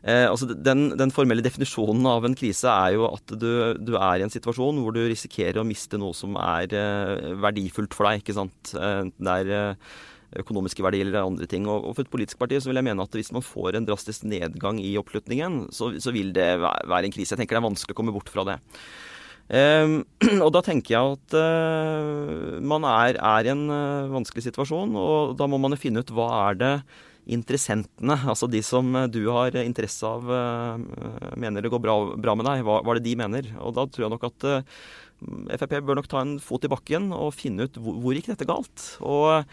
altså 0.03 0.49
den, 0.51 0.89
den, 0.99 1.13
formelle 1.15 1.39
definisjonen 1.45 2.03
av 2.11 2.27
en 2.27 2.35
krise 2.35 2.67
er 2.67 2.97
jo 2.97 3.05
at 3.07 3.31
du, 3.31 3.47
du, 3.79 3.93
er 3.95 4.19
i 4.19 4.25
en 4.25 4.33
situasjon 4.33 4.81
hvor 4.83 4.91
du 4.91 4.99
risikerer 5.05 5.61
å 5.61 5.63
miste 5.63 5.95
noe 6.01 6.11
som 6.11 6.35
er 6.35 6.75
verdifullt 7.39 7.95
for 7.95 8.09
deg. 8.09 8.19
ikke 8.25 8.35
sant? 8.35 8.73
det 8.75 9.37
er 9.37 9.79
økonomiske 10.39 10.83
verdier 10.85 11.07
eller 11.07 11.27
andre 11.27 11.47
ting. 11.49 11.67
Og, 11.69 11.91
For 11.95 12.05
et 12.05 12.11
politisk 12.11 12.39
parti 12.41 12.59
så 12.61 12.71
vil 12.71 12.79
jeg 12.79 12.87
mene 12.87 13.03
at 13.03 13.15
hvis 13.17 13.33
man 13.35 13.45
får 13.45 13.77
en 13.77 13.87
drastisk 13.87 14.25
nedgang 14.27 14.79
i 14.83 14.93
oppslutningen, 14.99 15.65
så, 15.75 15.91
så 15.99 16.13
vil 16.15 16.31
det 16.35 16.53
være 16.61 17.05
en 17.07 17.15
krise. 17.15 17.33
Jeg 17.33 17.41
tenker 17.41 17.57
det 17.57 17.63
er 17.63 17.69
vanskelig 17.69 17.95
å 17.95 17.99
komme 17.99 18.15
bort 18.15 18.31
fra 18.31 18.47
det. 18.47 18.59
Um, 19.51 20.01
og 20.45 20.49
da 20.55 20.61
tenker 20.63 20.95
jeg 20.95 21.15
at 21.17 21.35
uh, 21.35 22.57
man 22.63 22.85
er, 22.87 23.17
er, 23.19 23.47
i 23.47 23.51
en 23.51 23.65
uh, 23.67 24.11
vanskelig 24.13 24.45
situasjon, 24.47 24.95
og 24.95 25.33
da 25.39 25.47
må 25.51 25.59
man 25.59 25.75
jo 25.75 25.81
finne 25.81 26.03
ut 26.03 26.13
hva 26.15 26.29
er 26.47 26.59
det 26.61 26.73
interessentene, 27.31 28.15
altså 28.31 28.47
de 28.49 28.63
som 28.65 28.95
du 29.13 29.21
har 29.29 29.53
interesse 29.61 30.07
av, 30.09 30.25
mener 31.39 31.61
det 31.61 31.69
går 31.69 31.79
bra, 31.83 31.93
bra 32.17 32.33
med 32.35 32.47
deg, 32.49 32.63
hva, 32.65 32.79
hva, 32.81 32.95
er 32.95 32.97
det 32.97 33.05
de 33.05 33.13
mener? 33.19 33.51
Og 33.61 33.75
da 33.77 33.85
tror 33.85 34.07
jeg 34.07 34.13
nok 34.15 34.25
at 34.25 34.47
Frp 35.21 35.75
bør 35.85 35.99
nok 35.99 36.09
ta 36.09 36.23
en 36.23 36.33
fot 36.41 36.65
i 36.65 36.71
bakken 36.71 37.11
og 37.13 37.35
finne 37.37 37.67
ut 37.69 37.77
hvor, 37.77 37.99
hvor 38.01 38.17
gikk 38.17 38.31
dette 38.31 38.47
galt. 38.49 38.85
Og 39.05 39.45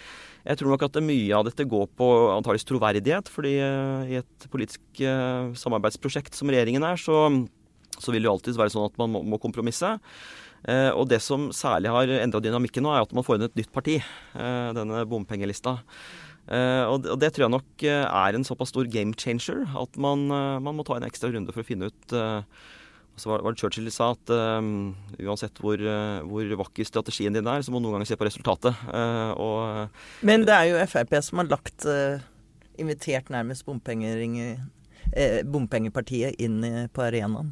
jeg 0.48 0.58
tror 0.60 0.72
nok 0.72 0.86
at 0.86 0.96
mye 1.04 1.36
av 1.36 1.44
dette 1.44 1.66
går 1.68 1.90
på 1.98 2.08
antakeligvis 2.32 2.68
troverdighet. 2.70 3.28
fordi 3.28 3.54
eh, 3.60 4.12
i 4.14 4.18
et 4.22 4.48
politisk 4.48 5.02
eh, 5.04 5.52
samarbeidsprosjekt 5.60 6.38
som 6.38 6.48
regjeringen 6.48 6.86
er, 6.88 6.96
så, 6.96 7.28
så 8.02 8.14
vil 8.14 8.24
det 8.24 8.30
jo 8.30 8.36
alltid 8.36 8.60
være 8.60 8.74
sånn 8.74 8.88
at 8.88 8.96
man 9.00 9.12
må, 9.14 9.24
må 9.34 9.40
kompromisse. 9.42 9.96
Eh, 10.68 10.90
og 10.90 11.08
det 11.10 11.20
som 11.24 11.48
særlig 11.54 11.92
har 11.94 12.14
endra 12.18 12.42
dynamikken 12.42 12.86
nå, 12.86 12.94
er 12.94 13.06
at 13.06 13.14
man 13.16 13.26
får 13.26 13.38
inn 13.38 13.48
et 13.48 13.60
nytt 13.60 13.74
parti. 13.74 14.00
denne 14.34 15.04
bompengelista. 15.08 15.78
og, 16.48 17.04
det, 17.20 17.28
tror 17.34 17.44
jeg 17.44 17.52
nok 17.52 17.82
er 17.84 18.34
en 18.34 18.46
såpass 18.46 18.70
stor 18.72 18.86
game 18.88 19.12
changer 19.12 19.66
at 19.76 19.98
man, 20.00 20.30
man 20.64 20.76
må 20.76 20.84
ta 20.86 20.96
en 20.96 21.04
ekstra 21.04 21.28
runde 21.28 21.52
for 21.52 21.60
å 21.60 21.68
finne 21.68 21.90
ut 21.90 22.14
så 23.18 23.30
var, 23.30 23.42
det 23.42 23.60
Churchill 23.60 23.90
sa 23.92 24.12
at 24.14 24.30
um, 24.30 24.94
uansett 25.18 25.58
hvor, 25.62 25.78
uh, 25.82 26.20
hvor, 26.28 26.44
vakker 26.62 26.84
strategien 26.86 27.34
din 27.34 27.46
er, 27.50 27.62
så 27.62 27.70
må 27.74 27.78
du 27.80 27.84
noen 27.86 27.94
ganger 27.98 28.10
se 28.12 28.18
på 28.18 28.28
resultatet. 28.28 28.74
Uh, 28.88 29.32
og, 29.34 29.88
Men 30.26 30.40
det 30.48 30.54
er 30.54 30.64
jo 30.70 30.76
Frp 30.88 31.12
som 31.26 31.38
har 31.42 31.48
lagt 31.50 31.78
uh, 31.88 32.16
invitert 32.78 33.26
nærmest 33.34 33.62
bompengepartiet 33.66 36.34
inn 36.42 36.58
på 36.94 37.00
arenaen. 37.02 37.48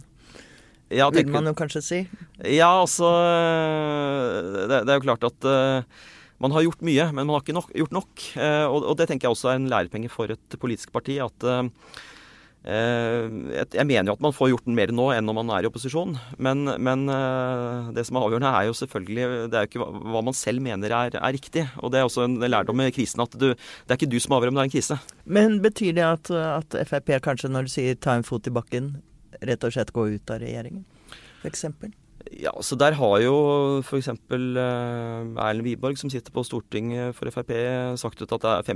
Ja, 0.93 1.09
Vil 1.11 1.31
man 1.35 1.49
jo 1.51 1.55
kanskje 1.59 1.83
si. 1.83 1.97
Ja, 2.47 2.69
altså 2.83 3.09
Det, 4.71 4.85
det 4.87 4.93
er 4.93 5.01
jo 5.01 5.07
klart 5.09 5.25
at 5.27 5.49
man 6.39 6.53
har 6.53 6.67
gjort 6.67 6.85
mye, 6.85 7.09
men 7.11 7.25
man 7.25 7.35
har 7.35 7.43
ikke 7.43 7.57
nok, 7.57 7.73
gjort 7.75 7.95
nok. 7.97 8.25
Og, 8.69 8.77
og, 8.83 8.93
det 9.01 9.09
tenker 9.09 9.27
jeg 9.27 9.35
også 9.35 9.51
er 9.51 9.59
en 9.59 9.71
lærepenge 9.73 10.11
for 10.13 10.31
et 10.31 10.59
politisk 10.61 10.93
parti. 10.95 11.17
at 11.25 11.47
uh, 11.49 11.65
jeg 12.67 13.87
mener 13.87 14.11
jo 14.11 14.17
at 14.17 14.23
man 14.25 14.35
får 14.35 14.51
gjort 14.51 14.71
mer 14.75 14.91
nå 14.95 15.07
enn 15.15 15.27
når 15.29 15.37
man 15.39 15.51
er 15.55 15.67
i 15.67 15.69
opposisjon. 15.69 16.17
Men, 16.43 16.67
men, 16.83 17.07
eh, 17.13 17.93
det 17.95 18.07
som 18.09 18.19
er 18.19 18.27
avgjørende, 18.27 18.51
er 18.51 18.67
jo 18.67 18.75
selvfølgelig 18.75 19.27
Det 19.53 19.59
er 19.59 19.67
jo 19.67 19.71
ikke 19.71 19.91
hva 20.11 20.23
man 20.27 20.35
selv 20.35 20.65
mener 20.65 20.91
er, 20.91 21.15
er 21.15 21.37
riktig. 21.37 21.67
Og 21.79 21.93
det 21.93 22.01
er 22.01 22.09
også 22.09 22.27
en 22.27 22.39
lærdom 22.43 22.77
med 22.77 22.95
krisen 22.97 23.23
at 23.23 23.37
du, 23.39 23.53
det 23.55 23.95
er 23.95 23.99
ikke 24.01 24.11
du 24.11 24.19
som 24.23 24.35
avgjør 24.37 24.51
om 24.51 24.59
det 24.59 24.65
er 24.65 24.71
en 24.71 24.75
krise. 24.75 24.99
Men 25.25 25.61
betyr 25.63 25.95
det 25.95 26.07
at, 26.07 26.31
at 26.35 26.79
Frp 26.91 27.15
kanskje, 27.23 27.53
når 27.55 27.69
du 27.69 27.75
sier 27.77 27.95
ta 27.95 28.17
en 28.19 28.27
fot 28.27 28.51
i 28.51 28.55
bakken, 28.55 28.97
rett 29.43 29.65
og 29.65 29.77
slett 29.77 29.95
gå 29.95 30.09
ut 30.17 30.35
av 30.35 30.43
regjeringen, 30.43 30.85
f.eks.? 31.43 31.67
Ja, 32.35 32.53
så 32.61 32.77
Der 32.79 32.97
har 32.99 33.17
jo 33.23 33.35
f.eks. 33.85 34.09
Uh, 34.09 35.37
Erlend 35.39 35.67
Wiborg, 35.67 35.99
som 36.01 36.11
sitter 36.11 36.35
på 36.35 36.45
Stortinget 36.47 37.15
for 37.17 37.31
Frp, 37.31 37.53
sagt 38.01 38.23
ut 38.23 38.35
at 38.35 38.43
det 38.43 38.55
er 38.55 38.67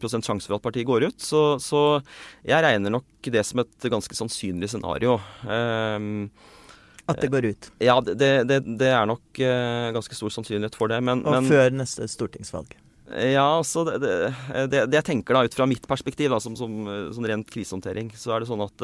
50-50 0.00 0.24
sjanse 0.24 0.48
for 0.48 0.56
at 0.58 0.64
partiet 0.64 0.88
går 0.88 1.08
ut. 1.10 1.20
Så, 1.20 1.58
så, 1.62 2.00
jeg 2.46 2.64
regner 2.64 2.94
nok 2.96 3.30
det 3.32 3.44
som 3.46 3.62
et 3.62 3.90
ganske 3.92 4.16
sannsynlig 4.16 4.70
scenario. 4.72 5.18
Um, 5.44 6.26
at 7.06 7.20
det 7.22 7.30
går 7.30 7.50
ut? 7.52 7.70
Ja, 7.82 8.00
det, 8.02 8.32
det, 8.48 8.62
det 8.80 8.90
er 8.90 9.06
nok 9.06 9.42
uh, 9.42 9.92
ganske 9.94 10.16
stor 10.18 10.32
sannsynlighet 10.38 10.78
for 10.78 10.90
det. 10.92 11.02
Men, 11.04 11.26
Og 11.26 11.36
men, 11.36 11.50
før 11.52 11.76
neste 11.76 12.08
stortingsvalg? 12.10 12.74
Ja, 13.06 13.62
så 13.62 13.84
det, 13.86 14.00
det, 14.72 14.80
jeg 14.90 15.06
tenker 15.06 15.36
da 15.36 15.44
ut 15.46 15.54
fra 15.54 15.68
mitt 15.70 15.84
perspektiv, 15.86 16.32
da, 16.32 16.40
som, 16.42 16.56
som, 16.58 16.72
som 17.14 17.28
rent 17.28 17.52
krisehåndtering, 17.52 18.08
så 18.18 18.34
er 18.34 18.42
det 18.42 18.48
sånn 18.48 18.64
at 18.64 18.82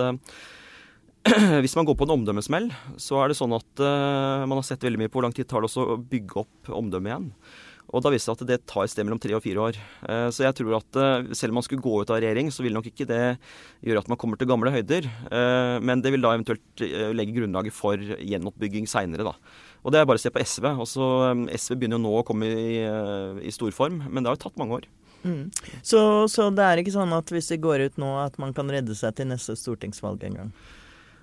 hvis 1.63 1.77
man 1.79 1.87
går 1.87 1.95
på 1.99 2.07
en 2.09 2.17
omdømmesmell, 2.17 2.71
så 3.01 3.21
er 3.23 3.31
det 3.31 3.39
sånn 3.39 3.55
at 3.55 3.83
uh, 3.83 4.43
man 4.43 4.59
har 4.59 4.67
sett 4.67 4.83
veldig 4.83 5.05
mye 5.05 5.11
på 5.11 5.21
hvor 5.21 5.29
lang 5.29 5.35
tid 5.35 5.47
det 5.47 5.53
tar 5.53 5.63
det 5.63 5.71
å 5.79 6.01
bygge 6.01 6.41
opp 6.43 6.73
omdømmet 6.75 7.13
igjen. 7.13 7.29
Og 7.93 8.01
da 8.01 8.11
viser 8.11 8.33
det 8.33 8.41
seg 8.41 8.43
at 8.43 8.49
det 8.49 8.59
tar 8.71 8.87
et 8.87 8.93
sted 8.93 9.05
mellom 9.05 9.21
tre 9.21 9.35
og 9.37 9.43
fire 9.45 9.63
år. 9.69 9.79
Uh, 10.03 10.27
så 10.35 10.47
jeg 10.49 10.57
tror 10.59 10.79
at 10.81 10.99
uh, 10.99 11.29
selv 11.37 11.55
om 11.55 11.61
man 11.61 11.67
skulle 11.67 11.85
gå 11.85 11.93
ut 12.01 12.11
av 12.11 12.19
regjering, 12.19 12.51
så 12.51 12.65
vil 12.67 12.75
nok 12.75 12.89
ikke 12.91 13.07
det 13.11 13.21
gjøre 13.87 14.03
at 14.03 14.11
man 14.11 14.19
kommer 14.19 14.41
til 14.41 14.51
gamle 14.51 14.73
høyder. 14.75 15.07
men 15.83 16.03
det 16.03 16.13
vil 16.15 16.25
da 16.25 16.33
eventuelt 16.35 16.83
legge 17.15 17.37
grunnlaget 17.37 17.75
for 17.75 18.01
gjenoppbygging 18.01 18.89
seinere, 18.91 19.27
da. 19.27 19.37
Og 19.83 19.95
det 19.95 20.01
er 20.01 20.07
bare 20.09 20.19
å 20.19 20.23
se 20.23 20.31
på 20.31 20.43
SV. 20.43 20.69
Også, 20.83 21.07
um, 21.31 21.47
SV 21.51 21.79
begynner 21.79 22.01
jo 22.01 22.07
nå 22.09 22.17
å 22.19 22.27
komme 22.27 22.51
i, 22.51 22.83
i 23.47 23.55
stor 23.55 23.75
form, 23.75 24.03
men 24.09 24.23
det 24.23 24.31
har 24.31 24.39
jo 24.39 24.45
tatt 24.49 24.59
mange 24.59 24.81
år. 24.81 24.91
Mm. 25.23 25.51
Så, 25.87 26.01
så 26.31 26.51
det 26.51 26.67
er 26.67 26.83
ikke 26.83 26.95
sånn 26.95 27.15
at 27.15 27.31
hvis 27.31 27.53
det 27.53 27.63
går 27.63 27.87
ut 27.87 27.99
nå, 28.03 28.15
at 28.25 28.39
man 28.43 28.55
kan 28.57 28.71
redde 28.71 28.95
seg 28.99 29.15
til 29.19 29.31
neste 29.31 29.55
stortingsvalg 29.59 30.25
en 30.27 30.41
gang? 30.41 30.55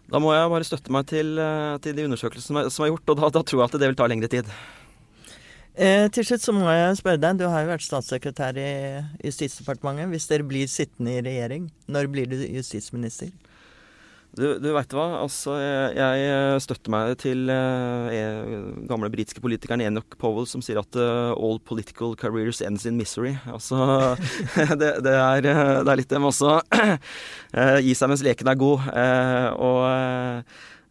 Da 0.10 0.22
må 0.22 0.34
jeg 0.34 0.50
bare 0.50 0.65
støtte 0.65 0.93
meg 0.93 1.06
til, 1.10 1.38
eh, 1.38 1.78
til 1.84 1.95
de 1.98 2.06
undersøkelsene 2.10 2.65
som 2.74 2.86
er 2.86 2.93
gjort, 2.93 3.10
og 3.10 3.19
da, 3.19 3.30
da, 3.38 3.43
tror 3.45 3.62
jeg 3.62 3.69
at 3.69 3.80
det 3.82 3.89
vil 3.91 4.00
ta 4.00 4.08
lengre 4.10 4.30
tid. 4.32 4.50
Eh, 5.80 6.08
til 6.12 6.26
slutt 6.26 6.43
så 6.43 6.56
må 6.56 6.65
jeg 6.74 6.98
spørre 7.00 7.22
deg, 7.22 7.38
du 7.39 7.45
har 7.48 7.63
jo 7.63 7.69
vært 7.69 7.86
statssekretær 7.86 8.58
i 8.60 8.72
Justisdepartementet. 9.24 10.10
Hvis 10.12 10.28
dere 10.32 10.48
blir 10.50 10.72
sittende 10.72 11.13
i 11.13 11.22
regjering, 11.24 11.69
når 11.88 12.10
blir 12.12 12.32
du 12.32 12.41
justisminister? 12.41 13.30
Du, 14.38 14.46
du 14.62 14.68
veit 14.76 14.92
hva, 14.94 15.06
altså 15.24 15.56
jeg, 15.58 15.94
jeg, 15.98 16.62
støtter 16.62 16.94
meg 16.94 17.15
til 17.20 17.50
eh, 17.50 18.60
gamle 18.89 19.10
britiske 19.10 19.42
politikeren 19.42 19.82
Enoch 19.82 20.18
Powell 20.22 20.46
som 20.50 20.62
sier 20.62 20.78
at 20.82 21.00
uh, 21.02 21.34
'all 21.34 21.58
political 21.58 22.13
careers 22.20 22.62
ends 22.62 22.86
in 22.86 23.00
misery'. 23.00 23.39
Altså 23.50 23.80
det, 24.82 24.92
det, 25.02 25.15
er, 25.15 25.42
det, 25.42 25.56
er, 25.56 25.96
litt 25.98 26.10
det 26.10 26.22
med 26.22 26.30
også 26.30 26.60
gi 27.86 27.98
seg 27.98 28.12
mens 28.12 28.26
leken 28.26 28.54
er 28.54 28.62
god. 28.62 28.92
og 29.58 29.82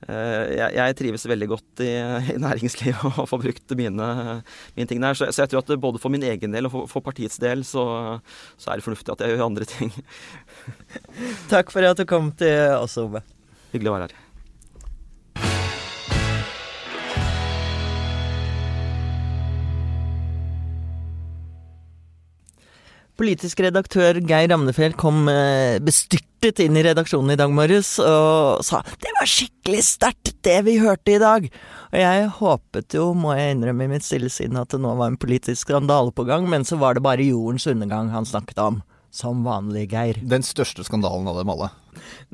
jeg, 0.09 0.75
jeg, 0.77 0.97
trives 0.99 1.27
veldig 1.29 1.49
godt 1.51 1.83
i, 1.85 1.91
i 2.35 2.39
næringslivet 2.41 3.19
og 3.21 3.29
får 3.29 3.43
brukt 3.43 3.75
mine, 3.79 4.09
mine 4.77 4.89
ting 4.89 5.03
der. 5.05 5.19
Så, 5.19 5.29
så, 5.31 5.45
jeg 5.45 5.53
tror 5.53 5.65
at 5.65 5.81
både 5.83 6.01
for 6.03 6.13
min 6.15 6.25
egen 6.25 6.55
del 6.55 6.69
og 6.69 6.75
for, 6.75 6.93
for 6.93 7.05
partiets 7.05 7.41
del 7.43 7.65
så, 7.69 7.85
så, 8.57 8.71
er 8.71 8.79
det 8.79 8.87
fornuftig 8.87 9.15
at 9.15 9.27
jeg 9.27 9.37
gjør 9.37 9.49
andre 9.51 9.69
ting. 9.69 9.93
Takk 11.53 11.75
for 11.75 11.85
at 11.85 12.01
du 12.01 12.07
kom 12.09 12.33
til 12.39 12.79
oss, 12.79 12.97
Ove. 13.01 13.25
Hyggelig 13.75 13.93
å 13.93 13.99
være 13.99 14.09
her. 14.09 14.28
Politisk 23.19 23.59
redaktør 23.65 24.21
Geir 24.23 24.47
Ramnefjell 24.53 24.93
kom 24.95 25.25
eh, 25.27 25.81
bestyrtet 25.83 26.61
inn 26.63 26.77
i 26.79 26.85
redaksjonen 26.87 27.33
i 27.35 27.39
dag 27.41 27.51
morges 27.51 27.97
og 27.99 28.61
sa 28.63 28.79
det 29.03 29.11
var 29.17 29.27
skikkelig 29.27 29.81
sterkt 29.83 30.37
det 30.47 30.61
vi 30.69 30.77
hørte 30.79 31.17
i 31.17 31.19
dag. 31.19 31.49
Og 31.91 31.99
jeg 31.99 32.29
håpet 32.37 32.95
jo, 32.95 33.09
må 33.19 33.33
jeg 33.35 33.57
innrømme 33.57 33.89
i 33.89 33.91
mitt 33.91 34.07
stille 34.07 34.31
sinn, 34.31 34.55
at 34.61 34.71
det 34.71 34.79
nå 34.85 34.93
var 35.01 35.11
en 35.11 35.19
politisk 35.19 35.67
skandale 35.67 36.15
på 36.15 36.29
gang, 36.29 36.47
men 36.47 36.63
så 36.69 36.79
var 36.79 36.95
det 36.95 37.03
bare 37.09 37.27
jordens 37.27 37.67
undergang 37.67 38.13
han 38.15 38.29
snakket 38.29 38.63
om. 38.63 38.79
Som 39.11 39.41
vanlig, 39.43 39.89
Geir. 39.91 40.21
Den 40.23 40.45
største 40.47 40.85
skandalen 40.87 41.27
av 41.27 41.41
dem 41.41 41.51
alle. 41.51 41.73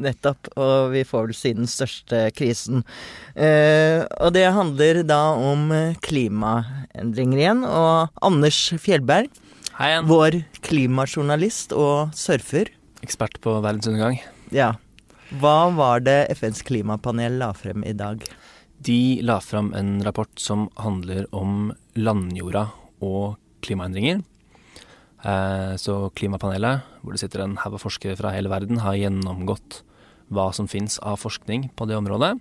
Nettopp, 0.05 0.51
og 0.59 0.91
vi 0.93 1.05
får 1.07 1.31
vel 1.31 1.39
si 1.39 1.55
den 1.57 1.71
største 1.71 2.27
krisen. 2.37 2.83
Eh, 3.33 4.03
og 4.19 4.35
det 4.37 4.51
handler 4.53 5.01
da 5.07 5.23
om 5.39 5.71
klimaendringer 6.05 7.41
igjen. 7.41 7.65
Og 7.65 8.27
Anders 8.27 8.59
Fjellberg, 8.83 9.31
Hei 9.75 9.89
igjen. 9.91 10.05
vår 10.07 10.35
klimajournalist 10.63 11.73
og 11.75 12.13
surfer. 12.15 12.69
Ekspert 13.03 13.41
på 13.43 13.57
verdensundergang. 13.59 14.21
Ja. 14.55 14.77
Hva 15.41 15.67
var 15.75 16.05
det 16.07 16.29
FNs 16.37 16.63
klimapanel 16.63 17.41
la 17.41 17.49
frem 17.59 17.83
i 17.83 17.91
dag? 17.91 18.23
De 18.79 19.19
la 19.27 19.41
frem 19.43 19.73
en 19.75 19.97
rapport 20.07 20.31
som 20.39 20.69
handler 20.79 21.27
om 21.35 21.73
landjorda 21.99 22.69
og 23.03 23.35
klimaendringer. 23.67 24.23
Eh, 25.27 25.75
så 25.75 25.99
klimapanelet, 26.15 26.87
hvor 27.03 27.11
det 27.11 27.25
sitter 27.25 27.43
en 27.43 27.59
haug 27.59 27.75
av 27.75 27.83
forskere 27.83 28.15
fra 28.15 28.31
hele 28.31 28.55
verden, 28.55 28.79
har 28.79 28.95
gjennomgått 28.95 29.83
hva 30.31 30.53
som 30.55 30.71
fins 30.71 31.01
av 31.03 31.19
forskning 31.19 31.73
på 31.75 31.91
det 31.91 31.99
området. 31.99 32.37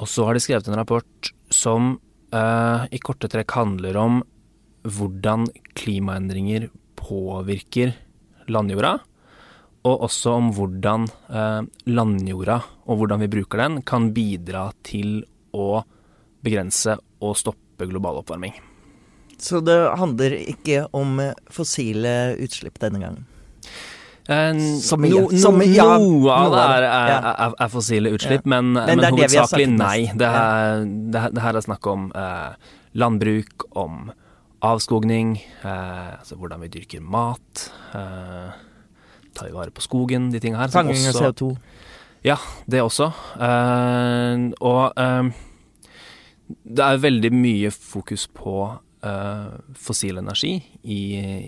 Og 0.00 0.08
så 0.08 0.24
har 0.24 0.32
de 0.32 0.40
skrevet 0.40 0.64
en 0.64 0.80
rapport 0.80 1.34
som 1.52 1.98
uh, 2.32 2.88
i 2.88 2.98
korte 3.04 3.28
trekk 3.28 3.52
handler 3.52 4.00
om 4.00 4.22
hvordan 4.82 5.46
klimaendringer 5.78 6.68
påvirker 6.98 7.94
landjorda. 8.50 8.98
Og 9.82 10.04
også 10.06 10.36
om 10.38 10.50
hvordan 10.54 11.08
uh, 11.30 11.62
landjorda 11.90 12.60
og 12.86 13.00
hvordan 13.00 13.24
vi 13.24 13.30
bruker 13.32 13.64
den, 13.64 13.80
kan 13.86 14.12
bidra 14.14 14.68
til 14.86 15.24
å 15.54 15.82
begrense 16.42 16.96
og 17.22 17.34
stoppe 17.38 17.88
global 17.90 18.20
oppvarming. 18.22 18.54
Så 19.42 19.58
det 19.64 19.74
handler 19.98 20.36
ikke 20.38 20.84
om 20.94 21.18
fossile 21.50 22.36
utslipp 22.42 22.78
denne 22.82 23.02
gangen? 23.02 23.26
Eh, 24.30 24.54
mye. 24.54 25.10
no, 25.10 25.22
no, 25.26 25.38
som, 25.42 25.58
ja, 25.66 25.86
noe 25.98 26.30
av 26.30 26.52
det 26.54 26.62
er, 26.62 26.84
er, 26.86 27.24
er, 27.32 27.54
er 27.58 27.70
fossile 27.72 28.12
utslipp, 28.14 28.44
Ja. 28.46 28.50
men, 28.54 28.72
Men 28.72 28.86
men, 28.86 29.00
det 29.00 29.02
det 29.02 29.10
hovedsakelig 29.10 29.68
nei. 29.74 29.98
Det, 30.14 30.28
er, 30.28 30.84
det, 30.86 31.24
det 31.34 31.42
her 31.42 31.58
er 31.58 31.66
snakk 31.66 31.88
om 31.90 32.12
eh, 32.14 32.70
landbruk, 33.02 33.66
om 33.74 34.12
avskogning, 34.62 35.36
eh, 35.64 36.12
altså 36.18 36.38
hvordan 36.38 36.62
vi 36.62 36.70
dyrker 36.76 37.02
mat. 37.02 37.66
Eh, 37.94 38.52
tar 39.34 39.48
vi 39.48 39.56
vare 39.56 39.74
på 39.74 39.82
skogen, 39.84 40.30
de 40.32 40.40
tingene 40.42 40.62
her. 40.62 40.72
Fanging 40.74 41.08
av 41.10 41.18
CO2. 41.18 41.56
Ja, 42.26 42.38
det 42.70 42.82
også. 42.84 43.10
Eh, 43.42 44.46
og 44.62 45.02
eh, 45.02 45.32
det 46.62 46.86
er 46.86 47.02
veldig 47.02 47.32
mye 47.34 47.72
fokus 47.74 48.28
på 48.30 48.56
eh, 49.02 49.48
fossil 49.74 50.20
energi 50.22 50.54
i, 50.82 51.02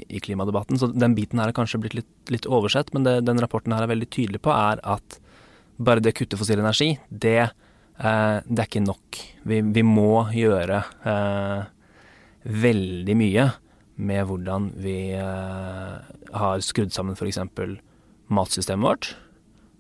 i 0.09 0.23
klimadebatten, 0.23 0.81
så 0.81 0.91
den 0.91 1.15
biten 1.15 1.43
her 1.43 1.53
er 1.53 1.57
kanskje 1.57 1.83
blitt 1.85 1.99
litt, 2.01 2.11
litt 2.33 2.49
oversett, 2.51 2.93
men 2.95 3.07
det 3.07 3.21
den 3.29 3.43
rapporten 3.43 3.75
her 3.77 3.87
er 3.87 3.93
veldig 3.93 4.11
tydelig 4.11 4.43
på, 4.45 4.55
er 4.55 4.83
at 4.83 5.21
bare 5.77 6.03
det 6.03 6.15
å 6.15 6.19
kutte 6.21 6.39
fossil 6.39 6.63
energi, 6.63 6.95
det, 7.11 7.39
eh, 7.99 8.37
det 8.47 8.59
er 8.59 8.69
ikke 8.69 8.85
nok. 8.85 9.23
Vi, 9.51 9.61
vi 9.75 9.87
må 9.87 10.27
gjøre 10.35 10.83
eh, 11.07 11.71
veldig 12.45 13.17
mye 13.19 13.49
med 13.95 14.27
hvordan 14.29 14.71
vi 14.83 15.15
eh, 15.17 15.99
har 16.35 16.65
skrudd 16.67 16.93
sammen 16.95 17.17
f.eks. 17.17 17.39
matsystemet 18.33 18.89
vårt. 18.89 19.11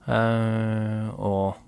Eh, 0.07 1.09
og 1.19 1.59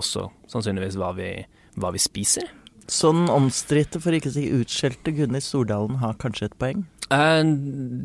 også 0.00 0.28
sannsynligvis 0.50 0.98
hva 1.00 1.12
vi, 1.16 1.30
hva 1.78 1.92
vi 1.94 2.02
spiser. 2.02 2.48
Sånn 2.92 3.24
omstridte, 3.32 4.00
for 4.02 4.12
ikke 4.12 4.28
å 4.28 4.34
si 4.34 4.48
utskjelte, 4.52 5.14
Gunhild 5.16 5.44
Stordalen 5.46 6.00
har 6.02 6.18
kanskje 6.20 6.50
et 6.50 6.56
poeng? 6.60 6.82
Eh, 7.12 7.42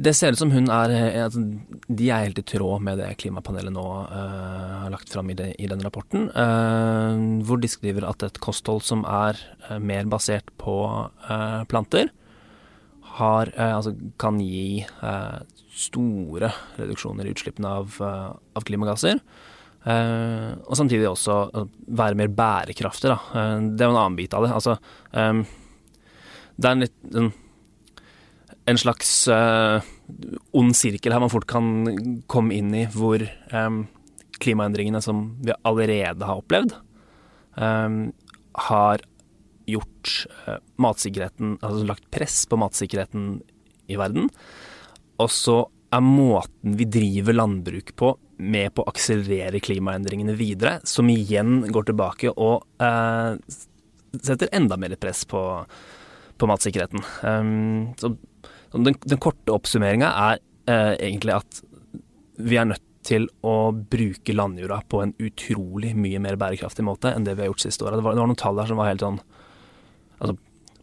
det 0.04 0.14
ser 0.16 0.36
ut 0.36 0.40
som 0.40 0.52
hun 0.52 0.70
er 0.74 0.92
eh, 0.92 1.18
altså, 1.24 1.44
De 1.88 2.10
er 2.12 2.26
helt 2.26 2.40
i 2.42 2.46
tråd 2.48 2.84
med 2.84 3.00
det 3.00 3.10
klimapanelet 3.22 3.72
nå 3.76 3.86
eh, 4.04 4.78
har 4.84 4.92
lagt 4.92 5.12
fram 5.14 5.32
i, 5.32 5.36
de, 5.40 5.50
i 5.60 5.70
den 5.72 5.84
rapporten. 5.84 6.30
eh, 6.32 7.20
hvor 7.48 7.60
de 7.64 7.72
skriver 7.72 8.08
at 8.08 8.24
et 8.28 8.40
kosthold 8.44 8.84
som 8.88 9.04
er 9.08 9.40
eh, 9.70 9.78
mer 9.80 10.08
basert 10.12 10.52
på 10.62 10.78
eh, 11.30 11.62
planter, 11.72 12.12
har, 13.18 13.50
altså, 13.58 13.96
kan 14.22 14.36
gi 14.38 14.84
store 15.74 16.52
reduksjoner 16.78 17.26
i 17.26 17.32
utslippene 17.34 17.72
av, 17.80 17.96
av 17.98 18.66
klimagasser. 18.68 19.18
Eh, 19.88 20.54
og 20.68 20.76
samtidig 20.76 21.08
også 21.08 21.36
eh, 21.56 21.68
være 22.00 22.18
mer 22.20 22.32
bærekraftig. 22.36 23.12
Da. 23.12 23.18
Uh, 23.32 23.68
det 23.72 23.84
er 23.84 23.90
jo 23.90 23.96
en 23.96 24.02
annen 24.02 24.18
bit 24.20 24.34
av 24.36 24.44
det. 24.46 24.54
Altså, 24.56 24.78
um, 25.14 25.44
det 26.58 26.68
er 26.68 26.76
en 26.76 26.84
litt 26.84 27.20
en, 27.22 27.30
en 28.68 28.82
slags 28.82 29.12
uh, 29.32 29.78
ond 30.58 30.76
sirkel 30.76 31.14
her 31.16 31.24
man 31.24 31.32
fort 31.32 31.48
kan 31.50 31.70
komme 32.32 32.58
inn 32.58 32.74
i, 32.76 32.88
hvor 32.92 33.24
um, 33.54 33.86
klimaendringene 34.44 35.02
som 35.04 35.30
vi 35.46 35.56
allerede 35.68 36.28
har 36.28 36.42
opplevd, 36.42 36.76
um, 37.56 38.02
har 38.68 39.06
gjort 39.68 40.12
matsikkerheten 40.80 41.58
Altså 41.60 41.84
lagt 41.90 42.06
press 42.16 42.46
på 42.48 42.56
matsikkerheten 42.56 43.42
i 43.92 43.98
verden. 44.00 44.30
Og 45.20 45.28
så 45.34 45.58
er 45.94 46.04
måten 46.04 46.76
vi 46.80 46.88
driver 46.92 47.38
landbruk 47.38 47.94
på 47.96 48.14
med 48.38 48.74
på 48.76 48.84
å 48.84 48.92
akselerere 48.92 49.62
klimaendringene 49.64 50.36
videre, 50.38 50.78
som 50.86 51.10
igjen 51.10 51.64
går 51.74 51.88
tilbake 51.90 52.34
og 52.34 52.66
eh, 52.84 53.38
setter 54.22 54.52
enda 54.56 54.78
mer 54.78 54.94
press 55.02 55.24
på, 55.30 55.42
på 56.38 56.50
matsikkerheten. 56.50 57.02
Um, 57.24 57.96
så, 57.98 58.14
den, 58.76 58.98
den 59.02 59.22
korte 59.24 59.56
oppsummeringa 59.56 60.12
er 60.28 60.44
eh, 60.70 60.94
egentlig 61.10 61.38
at 61.40 61.64
vi 62.38 62.60
er 62.60 62.70
nødt 62.70 62.84
til 63.08 63.30
å 63.48 63.72
bruke 63.72 64.36
landjorda 64.36 64.82
på 64.92 65.02
en 65.02 65.14
utrolig 65.24 65.94
mye 65.98 66.20
mer 66.22 66.38
bærekraftig 66.40 66.84
måte 66.86 67.14
enn 67.16 67.26
det 67.26 67.38
vi 67.38 67.46
har 67.46 67.54
gjort 67.54 67.64
siste 67.64 67.86
året. 67.88 68.02
Det 68.02 68.06
var, 68.06 68.18
det 68.18 68.24
var 68.24 68.30
noen 68.30 68.40
tall 68.40 68.60
der 68.60 68.70
som 68.70 68.82
var 68.82 68.92
helt 68.92 69.06
sånn 69.06 69.22
Altså, 70.18 70.34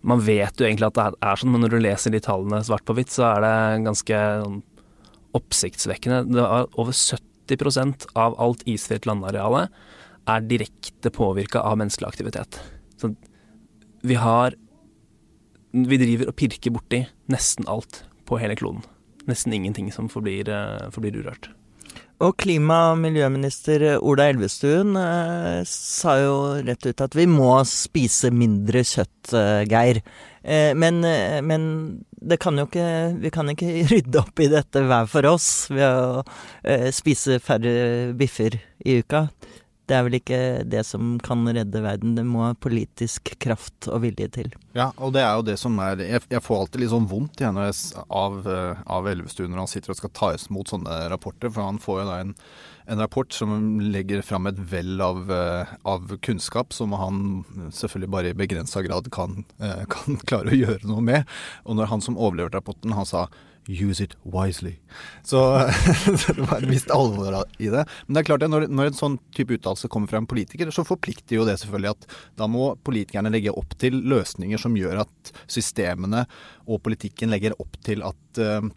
man 0.07 0.21
vet 0.23 0.61
jo 0.61 0.67
egentlig 0.69 0.87
at 0.87 0.95
det 0.95 1.05
er, 1.09 1.15
er 1.27 1.41
sånn, 1.41 1.51
men 1.51 1.65
når 1.65 1.73
du 1.73 1.81
leser 1.83 2.13
de 2.15 2.21
tallene 2.23 2.61
svart 2.63 2.85
på 2.87 2.95
hvitt, 2.95 3.11
så 3.11 3.25
er 3.33 3.41
det 3.43 3.55
ganske 3.83 4.21
sånn, 4.45 4.61
oppsiktsvekkende. 5.35 6.25
Det 6.33 6.45
er 6.45 6.69
over 6.81 6.95
70% 6.95 8.09
av 8.19 8.37
alt 8.43 8.65
isfritt 8.71 9.09
landarealet 9.09 9.73
er 10.31 10.47
direkte 10.49 11.13
påvirka 11.13 11.61
av 11.61 11.79
menneskelig 11.81 12.09
aktivitet. 12.09 12.61
Så 12.97 13.15
vi 14.03 14.15
har 14.15 14.55
Vi 15.75 15.97
driver 15.99 16.29
og 16.31 16.37
pirker 16.39 16.71
borti 16.71 17.01
nesten 17.27 17.67
alt 17.67 18.05
på 18.31 18.39
hele 18.39 18.55
kloden. 18.55 18.85
Nesten 19.27 19.53
ingenting 19.53 19.91
som 19.91 20.07
forblir, 20.09 20.49
eh, 20.49 20.89
forblir 20.95 21.19
urørt. 21.19 21.49
Og 22.23 22.37
klima- 22.37 22.93
og 22.93 22.99
miljøminister 23.03 23.99
Ola 23.99 24.29
Elvestuen 24.31 24.95
eh, 24.95 25.65
sa 25.67 26.15
jo 26.21 26.63
rett 26.63 26.87
ut 26.87 27.01
at 27.01 27.17
vi 27.19 27.27
må 27.27 27.57
spise 27.67 28.31
mindre 28.31 28.85
kjøtt, 28.87 29.35
eh, 29.35 29.65
Geir. 29.67 30.01
Eh, 30.45 30.75
men, 30.75 31.03
eh, 31.05 31.41
men 31.43 32.05
det 32.25 32.39
kan 32.43 32.59
jo 32.59 32.67
ikke 32.69 32.89
Vi 33.23 33.31
kan 33.35 33.51
ikke 33.53 33.71
rydde 33.93 34.23
opp 34.23 34.41
i 34.41 34.51
dette 34.53 34.85
hver 34.89 35.09
for 35.11 35.29
oss 35.29 35.49
ved 35.73 35.85
å 35.85 36.23
eh, 36.63 36.89
spise 36.95 37.41
færre 37.43 38.13
biffer 38.19 38.59
i 38.85 38.99
uka. 39.03 39.27
Det 39.85 39.97
er 39.97 40.05
vel 40.07 40.17
ikke 40.17 40.39
det 40.65 40.81
som 40.89 41.17
kan 41.21 41.45
redde 41.45 41.83
verden. 41.85 42.15
Det 42.17 42.25
må 42.25 42.47
politisk 42.65 43.35
kraft 43.43 43.89
og 43.93 44.01
vilje 44.07 44.31
til. 44.39 44.53
Ja, 44.77 44.89
og 44.97 45.13
det 45.17 45.25
er 45.25 45.35
jo 45.37 45.45
det 45.47 45.59
som 45.61 45.77
er 45.83 46.01
Jeg, 46.01 46.25
jeg 46.33 46.43
får 46.43 46.63
alltid 46.63 46.83
litt 46.83 46.93
sånn 46.95 47.09
vondt 47.11 47.43
når 47.45 47.69
jeg, 47.69 48.05
av, 48.09 48.39
eh, 48.49 48.85
av 48.97 49.09
Elvestuen 49.11 49.53
når 49.53 49.65
han 49.65 49.73
sitter 49.75 49.93
og 49.93 50.01
skal 50.01 50.15
ta 50.17 50.33
imot 50.35 50.73
sånne 50.73 51.03
rapporter, 51.13 51.53
for 51.53 51.69
han 51.69 51.83
får 51.83 52.01
jo 52.01 52.07
da 52.09 52.19
en, 52.25 52.33
en 52.91 53.05
rapport 53.05 53.37
som 53.37 53.55
legger 53.81 54.25
fram 54.25 54.49
et 54.49 54.61
vell 54.73 55.05
av, 55.05 55.29
eh, 55.31 55.75
av 55.85 56.17
kunnskap 56.25 56.73
som 56.73 56.97
han 56.97 57.45
selvfølgelig 57.69 58.13
bare 58.17 58.33
i 58.33 58.39
begrensa 58.41 58.83
grad 58.87 59.13
kan, 59.13 59.43
eh, 59.61 59.85
kan 59.95 60.21
klare 60.25 60.55
å 60.55 60.63
gjøre 60.63 60.89
noe 60.89 61.05
med. 61.05 61.35
Og 61.69 61.77
når 61.77 61.93
han 61.93 62.05
som 62.05 62.17
overleverte 62.17 62.57
rapporten, 62.63 62.97
han 62.97 63.09
sa 63.09 63.29
Use 63.67 64.05
it 64.05 64.17
wisely. 64.23 64.75
Så 65.25 65.41
det 66.37 66.45
var 66.45 66.59
et 66.59 66.69
visst 66.69 66.91
alvor 66.93 67.37
i 67.57 67.71
det. 67.73 67.85
Men 68.07 68.17
det 68.17 68.23
er 68.23 68.29
klart 68.29 68.45
at 68.45 68.53
når, 68.53 68.67
når 68.69 68.91
en 68.91 68.99
sånn 68.99 69.19
type 69.37 69.57
uttalelse 69.57 69.89
kommer 69.93 70.11
fra 70.11 70.21
en 70.21 70.29
politiker, 70.29 70.69
så 70.75 70.85
forplikter 70.85 71.39
jo 71.39 71.47
det 71.49 71.57
selvfølgelig 71.63 71.95
at 71.95 72.09
da 72.41 72.49
må 72.51 72.75
politikerne 72.85 73.33
legge 73.33 73.55
opp 73.55 73.77
til 73.81 74.03
løsninger 74.05 74.61
som 74.61 74.77
gjør 74.77 75.05
at 75.07 75.35
systemene 75.49 76.27
og 76.69 76.83
politikken 76.85 77.33
legger 77.33 77.57
opp 77.61 77.79
til 77.85 78.05
at 78.05 78.43
eh, 78.43 78.69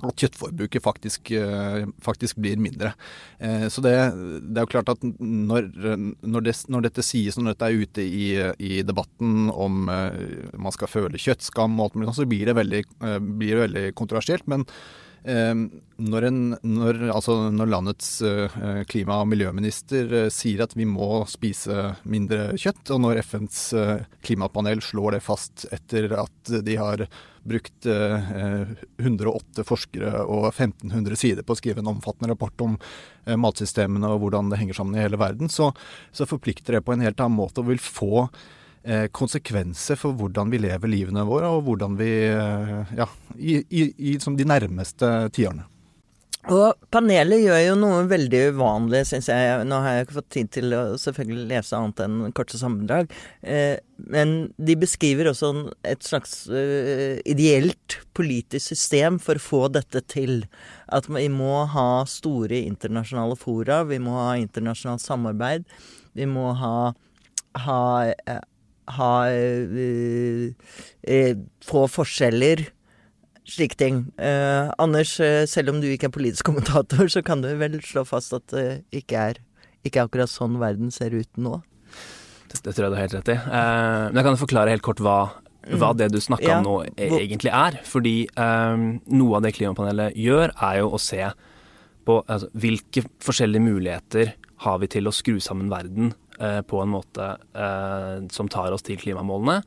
at 0.00 0.22
kjøttforbruket 0.22 0.82
faktisk, 0.82 1.30
eh, 1.36 1.84
faktisk 2.02 2.40
blir 2.40 2.56
mindre. 2.56 2.94
Eh, 3.38 3.68
Så 3.68 3.82
det, 3.84 3.92
det 4.48 4.56
er 4.58 4.64
jo 4.64 4.72
klart 4.72 4.88
at 4.88 5.04
når, 5.04 5.68
når, 6.24 6.40
det, 6.48 6.56
når 6.72 6.86
dette 6.88 7.04
sies, 7.04 7.36
når 7.36 7.52
dette 7.52 7.68
er 7.68 7.84
ute 7.84 8.02
i, 8.02 8.26
i 8.58 8.82
debatten 8.82 9.50
om 9.52 9.88
eh, 9.92 10.48
man 10.56 10.72
skal 10.72 10.88
føle 10.88 11.20
kjøttskam 11.20 11.78
og 11.78 11.90
alt 11.90 12.00
mulig 12.00 12.16
så 12.16 12.26
blir 12.28 12.48
det 12.48 12.56
veldig, 12.56 12.82
blir 13.36 13.54
det 13.54 13.64
veldig 13.66 13.86
kontroversielt. 13.98 14.48
Men 14.48 14.66
når, 15.22 16.24
en, 16.26 16.38
når, 16.66 16.96
altså 17.14 17.36
når 17.54 17.68
landets 17.70 18.08
eh, 18.26 18.82
klima- 18.90 19.20
og 19.22 19.28
miljøminister 19.30 20.14
eh, 20.18 20.30
sier 20.34 20.64
at 20.64 20.74
vi 20.74 20.86
må 20.88 21.22
spise 21.30 21.92
mindre 22.02 22.56
kjøtt, 22.58 22.90
og 22.94 23.02
når 23.04 23.20
FNs 23.22 23.60
eh, 23.78 24.06
klimapanel 24.26 24.82
slår 24.82 25.16
det 25.16 25.22
fast 25.22 25.66
etter 25.74 26.10
at 26.18 26.54
de 26.66 26.78
har 26.80 27.04
brukt 27.46 27.86
eh, 27.90 28.32
108 29.02 29.66
forskere 29.66 30.24
og 30.24 30.48
1500 30.50 31.18
sider 31.18 31.46
på 31.46 31.54
å 31.54 31.60
skrive 31.60 31.82
en 31.84 31.92
omfattende 31.94 32.32
rapport 32.34 32.66
om 32.66 32.76
matsystemene 33.38 34.10
og 34.10 34.24
hvordan 34.24 34.50
det 34.50 34.58
henger 34.58 34.80
sammen 34.80 34.98
i 34.98 35.04
hele 35.04 35.20
verden, 35.20 35.50
så, 35.52 35.70
så 36.10 36.26
forplikter 36.26 36.78
det 36.78 36.82
på 36.86 36.96
en 36.96 37.04
helt 37.06 37.20
annen 37.22 37.38
måte 37.38 37.62
og 37.62 37.70
vil 37.70 37.82
få 37.82 38.26
konsekvenser 39.14 39.98
for 40.00 40.16
hvordan 40.18 40.50
vi 40.50 40.58
lever 40.64 40.90
livene 40.90 41.26
våre, 41.28 41.50
og 41.50 41.66
hvordan 41.68 41.98
vi 42.00 42.12
eh, 42.30 42.96
Ja, 42.98 43.06
i, 43.36 43.60
i, 43.70 43.84
i 44.12 44.16
de 44.18 44.48
nærmeste 44.48 45.12
tiårene. 45.34 45.68
Og 46.50 46.74
panelet 46.90 47.38
gjør 47.44 47.60
jo 47.62 47.74
noe 47.78 48.00
veldig 48.10 48.38
uvanlig, 48.56 49.04
syns 49.06 49.28
jeg. 49.30 49.60
Nå 49.68 49.76
har 49.84 49.94
jeg 49.94 50.06
ikke 50.08 50.16
fått 50.16 50.32
tid 50.34 50.48
til 50.56 50.74
å 50.74 50.80
selvfølgelig 50.98 51.44
lese 51.52 51.78
annet 51.78 52.02
enn 52.02 52.32
korte 52.34 52.58
sammendrag. 52.58 53.12
Eh, 53.46 53.76
men 54.10 54.50
de 54.58 54.74
beskriver 54.80 55.30
også 55.30 55.52
et 55.86 56.02
slags 56.02 56.48
eh, 56.50 57.20
ideelt 57.30 58.00
politisk 58.18 58.72
system 58.72 59.20
for 59.22 59.38
å 59.38 59.44
få 59.44 59.62
dette 59.76 60.02
til. 60.10 60.40
At 60.90 61.06
vi 61.06 61.28
må 61.30 61.62
ha 61.76 62.02
store 62.10 62.58
internasjonale 62.58 63.38
fora, 63.38 63.84
vi 63.86 64.02
må 64.02 64.18
ha 64.18 64.32
internasjonalt 64.42 65.06
samarbeid. 65.06 65.70
Vi 66.18 66.26
må 66.26 66.50
ha, 66.58 66.76
ha, 67.68 67.80
eh, 68.26 68.42
ha 68.96 69.12
eh, 69.30 70.52
eh, 71.02 71.34
få 71.64 71.84
forskjeller 71.90 72.64
slike 73.48 73.78
ting. 73.78 74.04
Eh, 74.18 74.70
Anders, 74.82 75.16
selv 75.50 75.72
om 75.74 75.80
du 75.82 75.88
ikke 75.90 76.10
er 76.10 76.14
politisk 76.14 76.46
kommentator, 76.48 77.06
så 77.10 77.22
kan 77.26 77.42
du 77.44 77.50
vel 77.60 77.80
slå 77.84 78.04
fast 78.08 78.34
at 78.36 78.46
det 78.54 78.66
ikke 79.02 79.28
er 79.30 79.42
ikke 79.86 80.04
akkurat 80.06 80.30
sånn 80.30 80.60
verden 80.62 80.92
ser 80.94 81.14
ut 81.14 81.30
nå? 81.42 81.58
Det, 82.52 82.60
det 82.62 82.74
tror 82.74 82.86
jeg 82.86 82.92
du 82.92 82.96
har 82.98 83.06
helt 83.06 83.16
rett 83.18 83.32
i. 83.34 83.38
Eh, 83.38 84.02
men 84.10 84.20
jeg 84.20 84.28
kan 84.28 84.42
forklare 84.42 84.74
helt 84.74 84.86
kort 84.86 85.02
hva 85.02 85.20
hva 85.62 85.92
det 85.94 86.08
du 86.10 86.18
snakka 86.18 86.42
Ja, 86.42 86.56
om 86.58 86.64
nå 86.66 86.72
e- 86.98 87.06
egentlig 87.20 87.52
er. 87.54 87.76
Fordi 87.86 88.24
eh, 88.26 88.80
noe 89.14 89.36
av 89.38 89.44
det 89.44 89.52
klimapanelet 89.54 90.16
gjør, 90.18 90.50
er 90.58 90.80
jo 90.80 90.88
å 90.90 90.98
se 90.98 91.22
på 92.02 92.16
altså, 92.26 92.48
hvilke 92.58 93.04
forskjellige 93.22 93.62
muligheter 93.62 94.32
har 94.64 94.80
vi 94.82 94.88
til 94.90 95.06
å 95.06 95.14
skru 95.14 95.38
sammen 95.42 95.70
verden 95.70 96.12
på 96.66 96.80
en 96.82 96.92
måte 96.92 97.28
eh, 97.54 98.16
som 98.34 98.50
tar 98.50 98.74
oss 98.74 98.84
til 98.86 98.98
klimamålene 99.00 99.60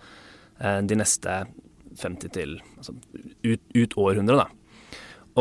eh, 0.60 0.82
de 0.84 0.98
neste 1.00 1.44
50 1.96 2.34
til 2.36 2.58
altså, 2.78 2.96
ut, 3.46 3.62
ut 3.76 3.98
århundret, 4.02 4.44
da. 4.44 4.82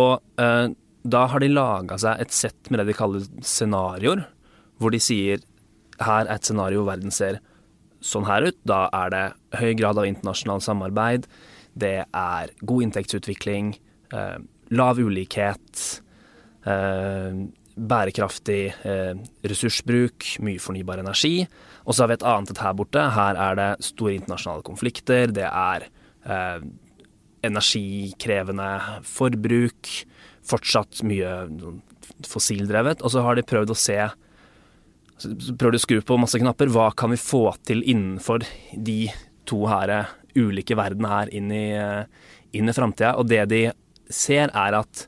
Og 0.00 0.42
eh, 0.42 0.68
da 1.04 1.24
har 1.28 1.42
de 1.42 1.50
laga 1.52 1.98
seg 2.00 2.22
et 2.22 2.34
sett 2.34 2.70
med 2.70 2.80
det 2.80 2.92
de 2.92 2.96
kaller 2.96 3.26
scenarioer, 3.44 4.24
hvor 4.80 4.94
de 4.94 5.00
sier 5.02 5.42
her 6.02 6.24
er 6.24 6.34
et 6.34 6.46
scenario 6.46 6.86
verden 6.86 7.12
ser 7.14 7.40
sånn 8.04 8.26
her 8.28 8.48
ut. 8.48 8.56
Da 8.66 8.86
er 8.92 9.12
det 9.14 9.24
høy 9.60 9.74
grad 9.78 10.00
av 10.00 10.08
internasjonalt 10.08 10.66
samarbeid, 10.66 11.28
det 11.74 12.06
er 12.06 12.54
god 12.62 12.86
inntektsutvikling, 12.86 13.74
eh, 14.14 14.38
lav 14.70 14.98
ulikhet, 14.98 15.84
eh, 16.66 17.44
bærekraftig 17.74 18.62
eh, 18.86 19.14
ressursbruk, 19.44 20.26
mye 20.46 20.62
fornybar 20.62 21.02
energi. 21.02 21.46
Og 21.84 21.94
så 21.94 22.04
har 22.04 22.12
vi 22.12 22.18
et 22.18 22.26
annet 22.30 22.52
et 22.54 22.62
her 22.62 22.74
borte. 22.78 23.02
Her 23.16 23.38
er 23.48 23.58
det 23.58 23.70
store 23.84 24.16
internasjonale 24.18 24.64
konflikter, 24.66 25.32
det 25.34 25.48
er 25.48 25.88
eh, 26.24 26.60
energikrevende 27.44 28.68
forbruk, 29.08 29.90
fortsatt 30.44 31.02
mye 31.08 31.34
sånn 31.60 31.82
fossildrevet. 32.28 33.02
Og 33.02 33.12
så 33.14 33.24
har 33.24 33.38
de 33.38 33.46
prøvd 33.46 33.74
å 33.74 33.78
se 33.78 33.98
Prøvd 35.24 35.76
å 35.78 35.78
skru 35.78 36.00
på 36.02 36.16
masse 36.18 36.40
knapper. 36.42 36.72
Hva 36.74 36.88
kan 36.98 37.12
vi 37.12 37.16
få 37.22 37.52
til 37.64 37.84
innenfor 37.86 38.42
de 38.74 39.06
to 39.46 39.60
her 39.70 39.92
eh, 39.94 40.10
ulike 40.34 40.74
verdenene 40.74 41.12
her 41.12 41.30
inn 41.38 41.52
i, 41.54 41.68
eh, 41.78 42.02
inn 42.58 42.68
i 42.68 42.74
framtida? 42.74 43.12
Og 43.22 43.28
det 43.30 43.44
de 43.52 43.60
ser, 44.10 44.50
er 44.50 44.76
at 44.80 45.04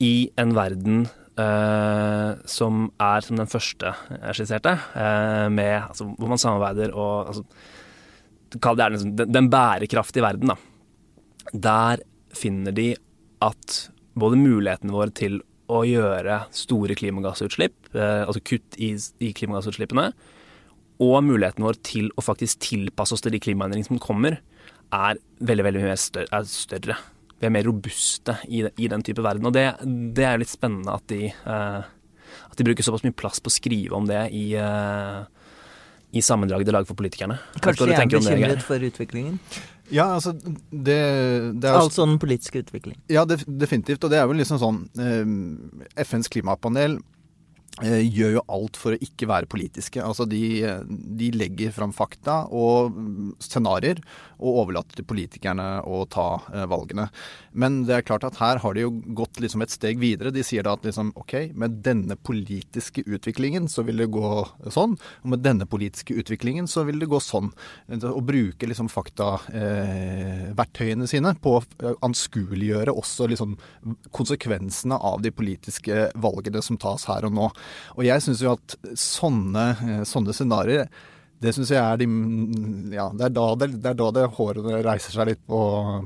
i 0.00 0.30
en 0.40 0.56
verden 0.56 1.04
eh, 1.38 2.30
som 2.48 2.88
er 3.02 3.24
som 3.24 3.38
den 3.40 3.50
første 3.50 3.92
jeg 4.12 4.38
skisserte, 4.38 4.74
uh, 4.94 5.48
med, 5.52 5.74
altså, 5.80 6.08
hvor 6.18 6.32
man 6.32 6.40
samarbeider 6.40 6.94
og 6.94 7.34
altså, 7.34 7.46
Kall 8.64 8.78
det 8.78 8.86
liksom 8.94 9.10
den, 9.12 9.28
den 9.28 9.50
bærekraftige 9.52 10.24
verden, 10.24 10.48
da. 10.48 10.54
Der 11.52 12.00
finner 12.32 12.72
de 12.72 12.94
at 13.44 13.74
både 14.16 14.38
mulighetene 14.40 14.94
våre 14.94 15.12
til 15.12 15.36
å 15.68 15.82
gjøre 15.84 16.38
store 16.56 16.96
klimagassutslipp, 16.96 17.76
uh, 17.92 18.24
altså 18.24 18.40
kutt 18.40 18.78
i, 18.80 18.94
i 19.20 19.34
klimagassutslippene, 19.36 20.06
og 21.04 21.18
muligheten 21.26 21.66
vår 21.66 21.76
til 21.86 22.08
å 22.16 22.24
faktisk 22.24 22.64
tilpasse 22.64 23.14
oss 23.14 23.22
til 23.22 23.36
de 23.36 23.42
klimaendringene 23.42 23.92
som 23.92 24.00
kommer, 24.02 24.40
er 24.88 25.20
veldig 25.44 25.68
veldig 25.68 25.84
mye 25.84 26.00
større. 26.00 26.32
Er 26.32 26.48
større. 26.48 26.96
Vi 27.38 27.46
er 27.46 27.54
mer 27.54 27.66
robuste 27.68 28.34
i, 28.48 28.64
i, 28.66 28.90
den 28.90 29.04
type 29.06 29.22
verden. 29.22 29.46
Og 29.46 29.54
det, 29.54 29.66
det 30.16 30.26
er 30.26 30.40
litt 30.40 30.50
spennende 30.50 30.94
at 30.94 31.06
de, 31.10 31.28
eh, 31.30 31.80
at 32.50 32.58
de 32.58 32.66
bruker 32.66 32.86
såpass 32.86 33.04
mye 33.06 33.16
plass 33.16 33.42
på 33.42 33.52
å 33.52 33.54
skrive 33.54 33.94
om 33.98 34.08
det 34.08 34.24
i, 34.34 34.44
eh, 34.58 35.20
i 36.18 36.24
sammendraget 36.24 36.68
de 36.68 36.74
lager 36.74 36.90
for 36.90 36.98
politikerne. 36.98 37.38
Kanskje 37.62 37.92
jeg 37.92 38.00
er 38.00 38.14
bekymret 38.16 38.64
for 38.66 38.88
utviklingen? 38.90 39.38
Ja, 39.88 40.10
altså 40.18 40.34
det, 40.34 40.98
det 41.56 41.64
er 41.64 41.72
jo 41.72 41.84
Altså 41.86 42.04
den 42.04 42.18
politiske 42.20 42.60
utvikling. 42.64 42.98
Ja, 43.08 43.24
det, 43.24 43.40
definitivt. 43.46 44.02
Og 44.04 44.12
det 44.12 44.18
er 44.20 44.26
jo 44.26 44.36
liksom 44.36 44.60
sånn 44.60 44.82
eh, 45.00 46.02
FNs 46.04 46.28
klimapanel 46.32 46.98
gjør 47.82 48.38
jo 48.38 48.44
alt 48.50 48.78
for 48.80 48.94
å 48.94 49.02
ikke 49.04 49.28
være 49.30 49.50
politiske. 49.50 50.02
Altså 50.02 50.26
de, 50.28 50.42
de 50.88 51.30
legger 51.34 51.74
fram 51.74 51.92
fakta 51.94 52.46
og 52.54 52.94
scenarioer 53.42 54.00
og 54.38 54.60
overlater 54.62 54.94
til 54.98 55.06
politikerne 55.08 55.66
å 55.86 56.04
ta 56.10 56.40
eh, 56.52 56.66
valgene. 56.70 57.08
Men 57.58 57.84
det 57.88 57.94
er 57.96 58.02
klart 58.06 58.24
at 58.26 58.36
her 58.38 58.58
har 58.62 58.72
de 58.74 58.80
jo 58.84 58.90
gått 59.18 59.40
liksom 59.42 59.62
et 59.64 59.74
steg 59.74 59.98
videre. 60.00 60.34
De 60.34 60.42
sier 60.46 60.62
da 60.66 60.72
at 60.76 60.84
liksom 60.86 61.12
OK, 61.18 61.34
med 61.58 61.70
denne 61.84 62.16
politiske 62.16 63.02
utviklingen 63.06 63.68
så 63.70 63.82
vil 63.86 63.96
det 64.02 64.14
gå 64.14 64.46
sånn, 64.70 64.96
og 65.22 65.28
med 65.34 65.40
denne 65.44 65.66
politiske 65.68 66.14
utviklingen 66.18 66.66
så 66.70 66.80
vil 66.88 66.98
det 67.02 67.10
gå 67.10 67.20
sånn. 67.22 67.48
Å 67.88 68.20
bruke 68.24 68.66
liksom 68.70 68.88
faktaverktøyene 68.92 71.06
sine 71.10 71.34
på 71.42 71.50
å 71.58 71.62
anskueliggjøre 72.06 72.92
også 72.94 73.26
liksom 73.32 73.50
konsekvensene 74.14 74.94
av 74.94 75.22
de 75.24 75.30
politiske 75.34 75.94
valgene 76.18 76.62
som 76.64 76.76
tas 76.80 77.04
her 77.10 77.24
og 77.26 77.32
nå. 77.34 77.46
Og 77.96 78.02
jeg 78.06 78.24
syns 78.24 78.42
jo 78.44 78.56
at 78.56 78.76
sånne, 78.98 79.68
eh, 79.84 80.02
sånne 80.08 80.36
scenarioer 80.36 80.90
det 81.38 81.52
syns 81.54 81.70
jeg 81.70 81.78
er 81.78 82.00
de 82.00 82.06
Ja, 82.90 83.04
det 83.14 83.28
er 83.28 83.34
da 83.36 83.44
det, 83.54 83.68
det, 83.76 83.92
er 83.92 83.98
da 84.00 84.08
det 84.16 84.24
håret 84.34 84.64
reiser 84.82 85.14
seg 85.14 85.28
litt 85.30 85.42
på, 85.46 85.60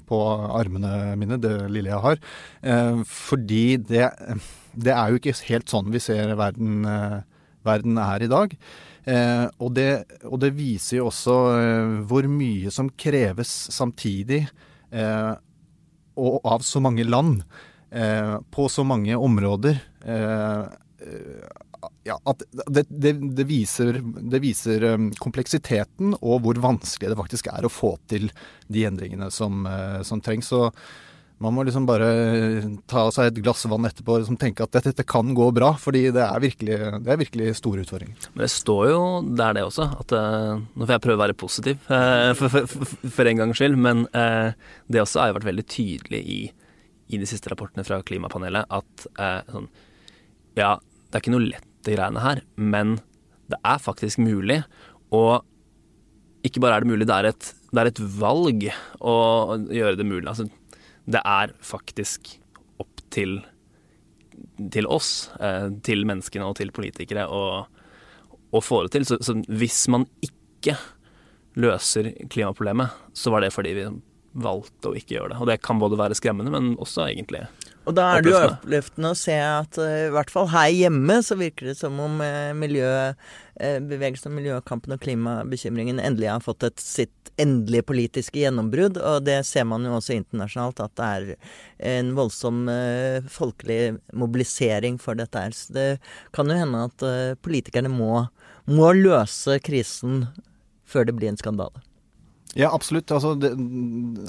på, 0.04 0.18
armene 0.58 1.14
mine, 1.16 1.38
det 1.40 1.54
lille 1.72 1.88
jeg 1.88 2.04
har. 2.04 2.20
Eh, 2.60 3.00
fordi 3.08 3.64
det, 3.80 4.10
det 4.76 4.92
er 4.92 5.08
jo 5.08 5.20
ikke 5.22 5.38
helt 5.48 5.72
sånn 5.72 5.88
vi 5.94 6.02
ser 6.04 6.34
verden, 6.36 6.82
eh, 6.84 7.20
verden 7.64 7.96
er 8.02 8.26
i 8.26 8.28
dag. 8.28 8.58
Eh, 9.02 9.46
og, 9.58 9.72
det, 9.74 9.88
og, 10.28 10.38
det, 10.42 10.52
viser 10.54 11.00
jo 11.00 11.08
også 11.10 11.36
eh, 11.56 11.94
hvor 12.06 12.28
mye 12.30 12.70
som 12.74 12.90
kreves 12.94 13.50
samtidig, 13.74 14.44
eh, 14.94 15.32
og 16.22 16.46
av 16.46 16.62
så 16.66 16.82
mange 16.82 17.06
land, 17.08 17.44
på 17.92 18.64
så 18.72 18.86
mange 18.88 19.12
områder. 19.20 19.74
Ja, 22.06 22.16
at 22.24 22.42
det, 22.66 22.84
det, 22.88 23.12
det, 23.36 23.46
viser, 23.48 24.00
det 24.02 24.42
viser 24.42 24.84
kompleksiteten 25.22 26.16
og 26.20 26.42
hvor 26.44 26.60
vanskelig 26.62 27.12
det 27.12 27.18
faktisk 27.18 27.48
er 27.52 27.66
å 27.66 27.72
få 27.72 27.96
til 28.10 28.28
de 28.72 28.84
endringene 28.88 29.30
som, 29.34 29.66
som 30.06 30.22
trengs. 30.22 30.50
Så 30.52 30.68
man 31.42 31.54
må 31.56 31.64
liksom 31.66 31.86
bare 31.88 32.08
ta 32.90 33.08
seg 33.14 33.32
et 33.32 33.40
glass 33.42 33.64
vann 33.70 33.86
etterpå 33.88 34.14
og 34.14 34.22
liksom 34.22 34.38
tenke 34.38 34.62
at 34.62 34.74
dette, 34.76 34.92
dette, 34.92 35.06
kan 35.08 35.32
gå 35.34 35.48
bra, 35.54 35.72
fordi 35.80 36.04
det 36.14 36.22
er, 36.22 36.42
virkelig, 36.42 36.76
det 37.02 37.10
er 37.10 37.18
virkelig 37.18 37.56
store 37.58 37.82
utfordringer. 37.82 38.28
Men 38.34 38.44
det 38.44 38.50
står 38.54 38.84
jo 38.92 39.02
der 39.40 39.56
det 39.58 39.64
også, 39.66 39.88
at 40.04 40.14
nå 40.14 40.84
får 40.84 40.94
jeg 40.94 41.04
prøve 41.08 41.18
å 41.18 41.22
være 41.24 41.38
positiv 41.38 41.82
for, 41.88 42.46
for, 42.46 42.92
for, 43.02 43.26
en 43.26 43.42
gangs 43.42 43.58
skyld, 43.58 43.78
men 43.88 44.04
det 44.12 45.02
også 45.02 45.24
har 45.24 45.32
jo 45.32 45.38
vært 45.40 45.50
veldig 45.50 45.66
tydelig 45.66 46.22
i, 46.22 46.40
i 47.10 47.22
de 47.22 47.28
siste 47.28 47.50
rapportene 47.50 47.86
fra 47.86 47.98
klimapanelet 48.06 48.78
at 48.78 49.06
sånn, 49.50 49.70
ja, 50.58 50.76
det 51.12 51.18
er 51.18 51.24
ikke 51.26 51.34
noe 51.34 51.44
lett 51.44 51.68
de 51.84 51.92
greiene 51.92 52.22
her, 52.24 52.40
men 52.56 52.96
det 53.52 53.58
er 53.68 53.80
faktisk 53.82 54.22
mulig. 54.22 54.62
Og 55.12 55.42
ikke 56.46 56.62
bare 56.62 56.78
er 56.78 56.84
det 56.84 56.88
mulig, 56.88 57.06
det 57.10 57.18
er 57.18 57.28
et, 57.28 57.48
det 57.68 57.82
er 57.82 57.90
et 57.90 58.02
valg 58.16 58.64
å 59.04 59.16
gjøre 59.68 59.98
det 60.00 60.06
mulig. 60.08 60.24
Altså, 60.30 60.48
det 61.04 61.20
er 61.20 61.52
faktisk 61.60 62.32
opp 62.80 63.02
til, 63.12 63.40
til 64.72 64.88
oss, 64.88 65.28
eh, 65.42 65.68
til 65.84 66.06
menneskene 66.08 66.48
og 66.48 66.56
til 66.62 66.72
politikere, 66.74 67.26
å, 67.28 67.66
å 68.50 68.64
få 68.64 68.84
det 68.86 68.94
til. 68.96 69.06
Så, 69.10 69.20
så, 69.20 69.36
hvis 69.52 69.84
man 69.92 70.08
ikke 70.24 70.78
løser 71.60 72.14
klimaproblemet, 72.32 72.96
så 73.12 73.34
var 73.34 73.44
det 73.44 73.52
fordi 73.52 73.76
vi 73.76 73.90
valgte 74.42 74.88
å 74.88 74.96
ikke 74.96 75.18
gjøre 75.18 75.34
det. 75.34 75.42
Og 75.44 75.50
det 75.50 75.60
kan 75.60 75.82
både 75.82 76.00
være 76.00 76.16
skremmende, 76.16 76.54
men 76.54 76.72
også 76.80 77.04
egentlig 77.10 77.44
og 77.82 77.96
da 77.96 78.04
er 78.14 78.22
det 78.22 78.30
jo 78.30 78.40
oppløftende 78.46 79.10
å 79.10 79.18
se 79.18 79.34
at 79.34 79.78
uh, 79.80 80.06
i 80.06 80.12
hvert 80.14 80.30
fall 80.30 80.46
her 80.52 80.70
hjemme 80.70 81.16
så 81.26 81.36
virker 81.38 81.72
det 81.72 81.76
som 81.80 81.98
om 82.02 82.20
uh, 82.22 82.52
miljø, 82.54 82.86
uh, 83.58 84.28
miljøkampen 84.30 84.94
og 84.94 85.02
klimabekymringen 85.02 85.98
endelig 86.02 86.30
har 86.30 86.44
fått 86.44 86.68
et 86.68 86.82
sitt 86.82 87.32
endelige 87.42 87.88
politiske 87.88 88.38
gjennombrudd. 88.38 89.00
Og 89.00 89.26
det 89.26 89.40
ser 89.48 89.66
man 89.66 89.86
jo 89.88 89.96
også 89.96 90.14
internasjonalt, 90.14 90.82
at 90.84 90.94
det 91.00 91.08
er 91.08 91.94
en 91.96 92.12
voldsom 92.14 92.66
folkelig 93.32 93.96
mobilisering 94.12 94.98
for 95.00 95.16
dette 95.18 95.40
her. 95.40 95.56
Så 95.56 95.72
det 95.72 95.86
kan 96.36 96.52
jo 96.52 96.58
hende 96.60 96.84
at 96.90 97.06
politikerne 97.40 97.88
må, 97.90 98.26
må 98.68 98.92
løse 98.98 99.56
krisen 99.64 100.26
før 100.84 101.08
det 101.08 101.16
blir 101.16 101.32
en 101.32 101.40
skandale. 101.40 101.80
Ja, 102.58 102.70
absolutt. 102.74 103.10
Altså, 103.14 103.34
det, 103.40 103.52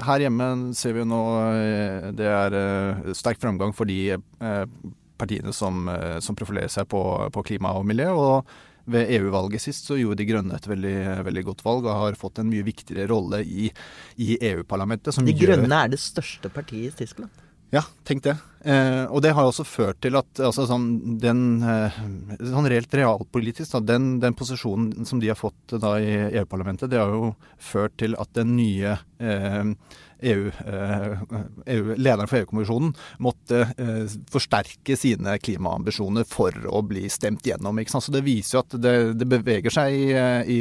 her 0.08 0.24
hjemme 0.24 0.50
ser 0.78 0.96
vi 0.96 1.04
jo 1.04 1.08
nå 1.12 1.24
eh, 1.52 2.12
det 2.16 2.28
er 2.30 2.56
uh, 2.56 3.16
sterk 3.18 3.42
framgang 3.42 3.74
for 3.76 3.90
de 3.90 4.16
uh, 4.16 4.68
partiene 5.20 5.54
som, 5.56 5.88
som, 6.24 6.36
profilerer 6.36 6.72
seg 6.72 6.88
på, 6.92 7.02
på, 7.32 7.44
klima 7.46 7.76
og 7.78 7.86
miljø. 7.88 8.12
og 8.12 8.54
ved 8.92 9.14
EU-valget 9.16 9.64
sist 9.64 9.88
så 9.88 9.96
gjorde 9.96 10.20
De 10.20 10.26
Grønne 10.28 10.58
et 10.58 10.66
veldig, 10.68 10.98
veldig, 11.24 11.44
godt 11.48 11.62
valg 11.64 11.86
og 11.88 12.02
har 12.02 12.18
fått 12.20 12.42
en 12.42 12.50
mye 12.52 12.66
viktigere 12.68 13.08
rolle 13.08 13.40
i, 13.46 13.70
i 14.20 14.36
EU-parlamentet. 14.50 15.16
De 15.24 15.36
Grønne 15.38 15.70
gjør... 15.70 15.78
er 15.78 15.94
det 15.94 16.02
største 16.04 16.52
partiet 16.52 16.92
i 16.92 17.06
Tyskland. 17.06 17.32
Ja, 17.74 17.82
tenk 18.06 18.22
det. 18.22 18.36
Eh, 18.70 19.04
og 19.10 19.24
det 19.26 19.32
har 19.34 19.48
også 19.50 19.66
ført 19.66 19.98
til 20.06 20.14
at 20.16 20.40
altså, 20.46 20.68
sånn, 20.70 21.18
den 21.20 21.40
eh, 21.66 21.96
sånn 22.38 22.68
reelt 22.70 22.94
realpolitisk, 22.94 23.74
da, 23.74 23.82
den, 23.96 24.06
den, 24.22 24.36
posisjonen 24.38 25.08
som 25.10 25.20
de 25.20 25.32
har 25.32 25.40
fått 25.40 25.74
da 25.82 25.96
i 25.98 26.12
EU-parlamentet, 26.30 26.92
det 26.94 27.02
har 27.02 27.10
jo 27.10 27.34
ført 27.58 27.98
til 28.00 28.14
at 28.22 28.30
den 28.38 28.54
nye 28.60 28.94
eh, 29.18 29.74
EU, 30.24 30.48
eh, 30.48 31.18
EU, 31.76 31.96
lederen 31.96 32.28
for 32.28 32.40
EU-kommisjonen 32.40 32.94
måtte 33.24 33.62
eh, 33.78 34.06
forsterke 34.32 34.96
sine 35.00 35.36
klimaambisjoner 35.44 36.28
for 36.30 36.56
å 36.68 36.82
bli 36.88 37.10
stemt 37.12 37.46
gjennom. 37.48 37.82
Så 37.86 38.12
det 38.14 38.24
viser 38.26 38.58
jo 38.58 38.64
at 38.64 38.76
det, 38.82 38.96
det 39.20 39.28
beveger 39.30 39.74
seg 39.74 39.96
i, 39.96 40.06
i, 40.48 40.60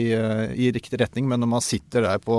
i, 0.66 0.70
riktig 0.74 1.00
retning. 1.00 1.28
Men 1.30 1.44
når 1.44 1.52
man 1.54 1.64
sitter 1.64 2.06
der 2.06 2.22
på, 2.22 2.38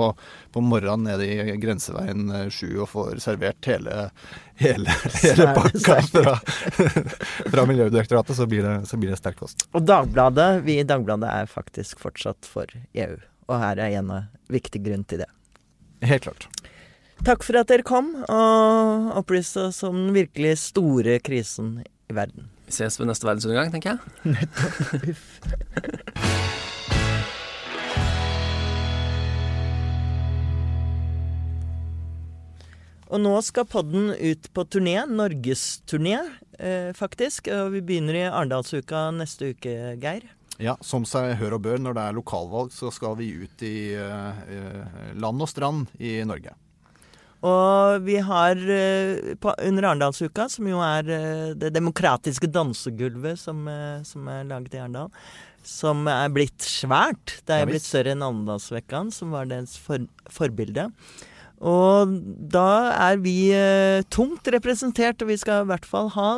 på 0.52 0.64
morgenen 0.64 1.08
nede 1.08 1.28
i 1.28 1.56
grenseveien 1.60 2.50
7 2.52 2.66
og 2.84 2.88
får 2.92 3.22
servert 3.24 3.70
hele, 3.72 4.08
hele, 4.60 4.96
hele 5.24 5.50
pakka 5.56 6.00
fra, 6.10 6.36
fra 7.54 7.68
Miljødirektoratet, 7.70 8.36
så 8.36 8.48
blir, 8.50 8.66
det, 8.66 8.76
så 8.90 9.00
blir 9.00 9.14
det 9.14 9.20
sterk 9.22 9.40
kost. 9.40 9.66
Og 9.72 9.86
Dagbladet, 9.88 10.50
vi 10.66 10.80
i 10.82 10.88
Dagbladet 10.88 11.30
er 11.30 11.50
faktisk 11.50 12.02
fortsatt 12.04 12.48
for 12.48 12.68
EU. 12.92 13.16
Og 13.48 13.56
her 13.60 13.80
er 13.80 13.98
en 14.00 14.12
viktig 14.52 14.84
grunn 14.84 15.04
til 15.08 15.24
det. 15.24 15.30
Helt 16.04 16.28
klart. 16.28 16.48
Takk 17.24 17.40
for 17.40 17.56
at 17.56 17.70
dere 17.70 17.80
kom 17.80 18.10
og 18.20 19.06
opplyste 19.16 19.70
oss 19.70 19.78
om 19.86 19.94
den 19.96 20.10
virkelig 20.12 20.58
store 20.60 21.14
krisen 21.24 21.78
i 21.80 22.12
verden. 22.12 22.50
Vi 22.66 22.74
ses 22.76 22.98
ved 23.00 23.08
neste 23.08 23.24
verdensundergang, 23.24 23.70
tenker 23.72 23.94
jeg. 23.94 24.00
Nettopp. 24.34 25.24
Og 33.08 33.22
nå 33.24 33.32
skal 33.46 33.70
podden 33.72 34.10
ut 34.12 34.50
på 34.52 34.64
turné, 34.68 34.98
norgesturné 35.08 36.18
eh, 36.58 36.90
faktisk. 36.98 37.48
Og 37.48 37.72
vi 37.78 37.80
begynner 37.88 38.18
i 38.18 38.26
Arendalsuka 38.28 39.06
neste 39.16 39.54
uke, 39.54 39.96
Geir. 40.02 40.28
Ja, 40.60 40.76
som 40.84 41.08
seg 41.08 41.38
hør 41.40 41.56
og 41.56 41.64
bør 41.64 41.80
når 41.80 41.96
det 41.96 42.04
er 42.04 42.18
lokalvalg, 42.18 42.68
så 42.74 42.92
skal 42.92 43.16
vi 43.16 43.32
ut 43.46 43.64
i 43.64 43.96
eh, 43.96 45.16
land 45.16 45.40
og 45.40 45.48
strand 45.48 45.88
i 45.96 46.18
Norge. 46.28 46.52
Og 47.44 48.04
vi 48.06 48.16
har 48.24 48.56
eh, 48.56 49.34
på, 49.40 49.52
under 49.68 49.90
Arendalsuka, 49.90 50.46
som 50.48 50.68
jo 50.70 50.80
er 50.84 51.10
eh, 51.12 51.50
det 51.60 51.74
demokratiske 51.74 52.48
dansegulvet 52.48 53.40
som, 53.40 53.66
eh, 53.68 54.00
som 54.08 54.30
er 54.32 54.46
laget 54.48 54.78
i 54.78 54.80
Arendal, 54.80 55.12
som 55.64 56.08
er 56.08 56.32
blitt 56.32 56.64
svært. 56.64 57.38
Det 57.44 57.58
er 57.58 57.68
blitt 57.68 57.84
større 57.84 58.14
enn 58.14 58.24
Arendalsvekkan, 58.24 59.12
som 59.12 59.34
var 59.36 59.50
dens 59.52 59.76
for, 59.80 60.06
forbilde. 60.32 60.88
Og 61.64 62.16
da 62.52 62.68
er 63.10 63.20
vi 63.24 63.36
eh, 63.56 64.04
tungt 64.12 64.48
representert, 64.52 65.20
og 65.22 65.30
vi 65.32 65.38
skal 65.40 65.64
i 65.64 65.70
hvert 65.72 65.88
fall 65.88 66.10
ha 66.16 66.30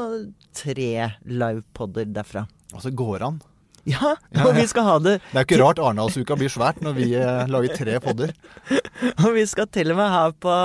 tre 0.57 0.93
livepodder 1.27 2.11
derfra. 2.19 2.47
Altså 2.75 2.91
går 2.95 3.25
an? 3.31 3.41
Ja, 3.97 4.17
og 4.43 4.57
vi 4.57 4.65
skal 4.67 4.83
ha 4.83 4.95
det 4.99 5.13
Det 5.31 5.39
er 5.39 5.45
ikke 5.47 5.59
rart 5.61 5.79
Arendalsuka 5.79 6.35
blir 6.39 6.51
svært 6.51 6.81
når 6.83 6.97
vi 6.97 7.07
eh, 7.15 7.45
lager 7.47 7.77
tre 7.79 8.01
podder. 8.03 8.33
og 9.23 9.29
vi 9.37 9.45
skal 9.47 9.69
til 9.71 9.95
og 9.95 10.01
med 10.01 10.11
ha 10.11 10.25
på, 10.35 10.57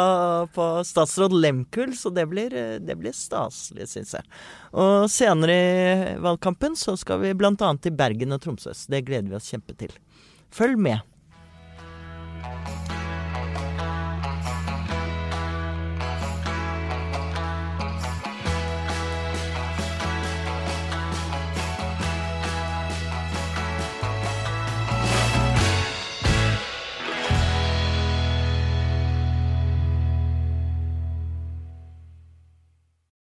på 0.56 0.68
statsråd 0.90 1.36
Lemkul, 1.38 1.94
så 1.98 2.10
det 2.14 2.26
blir, 2.32 2.56
det 2.82 2.98
blir 2.98 3.14
staselig, 3.16 3.92
syns 3.94 4.16
jeg. 4.18 4.26
Og 4.74 5.06
senere 5.14 5.60
i 5.60 6.18
valgkampen 6.24 6.74
så 6.80 6.98
skal 6.98 7.22
vi 7.22 7.36
bl.a. 7.38 7.54
til 7.54 7.94
Bergen 7.94 8.34
og 8.34 8.42
Tromsø. 8.42 8.74
Det 8.90 9.06
gleder 9.06 9.30
vi 9.30 9.38
oss 9.38 9.54
kjempe 9.54 9.78
til. 9.78 9.94
Følg 10.52 10.82
med. 10.82 11.06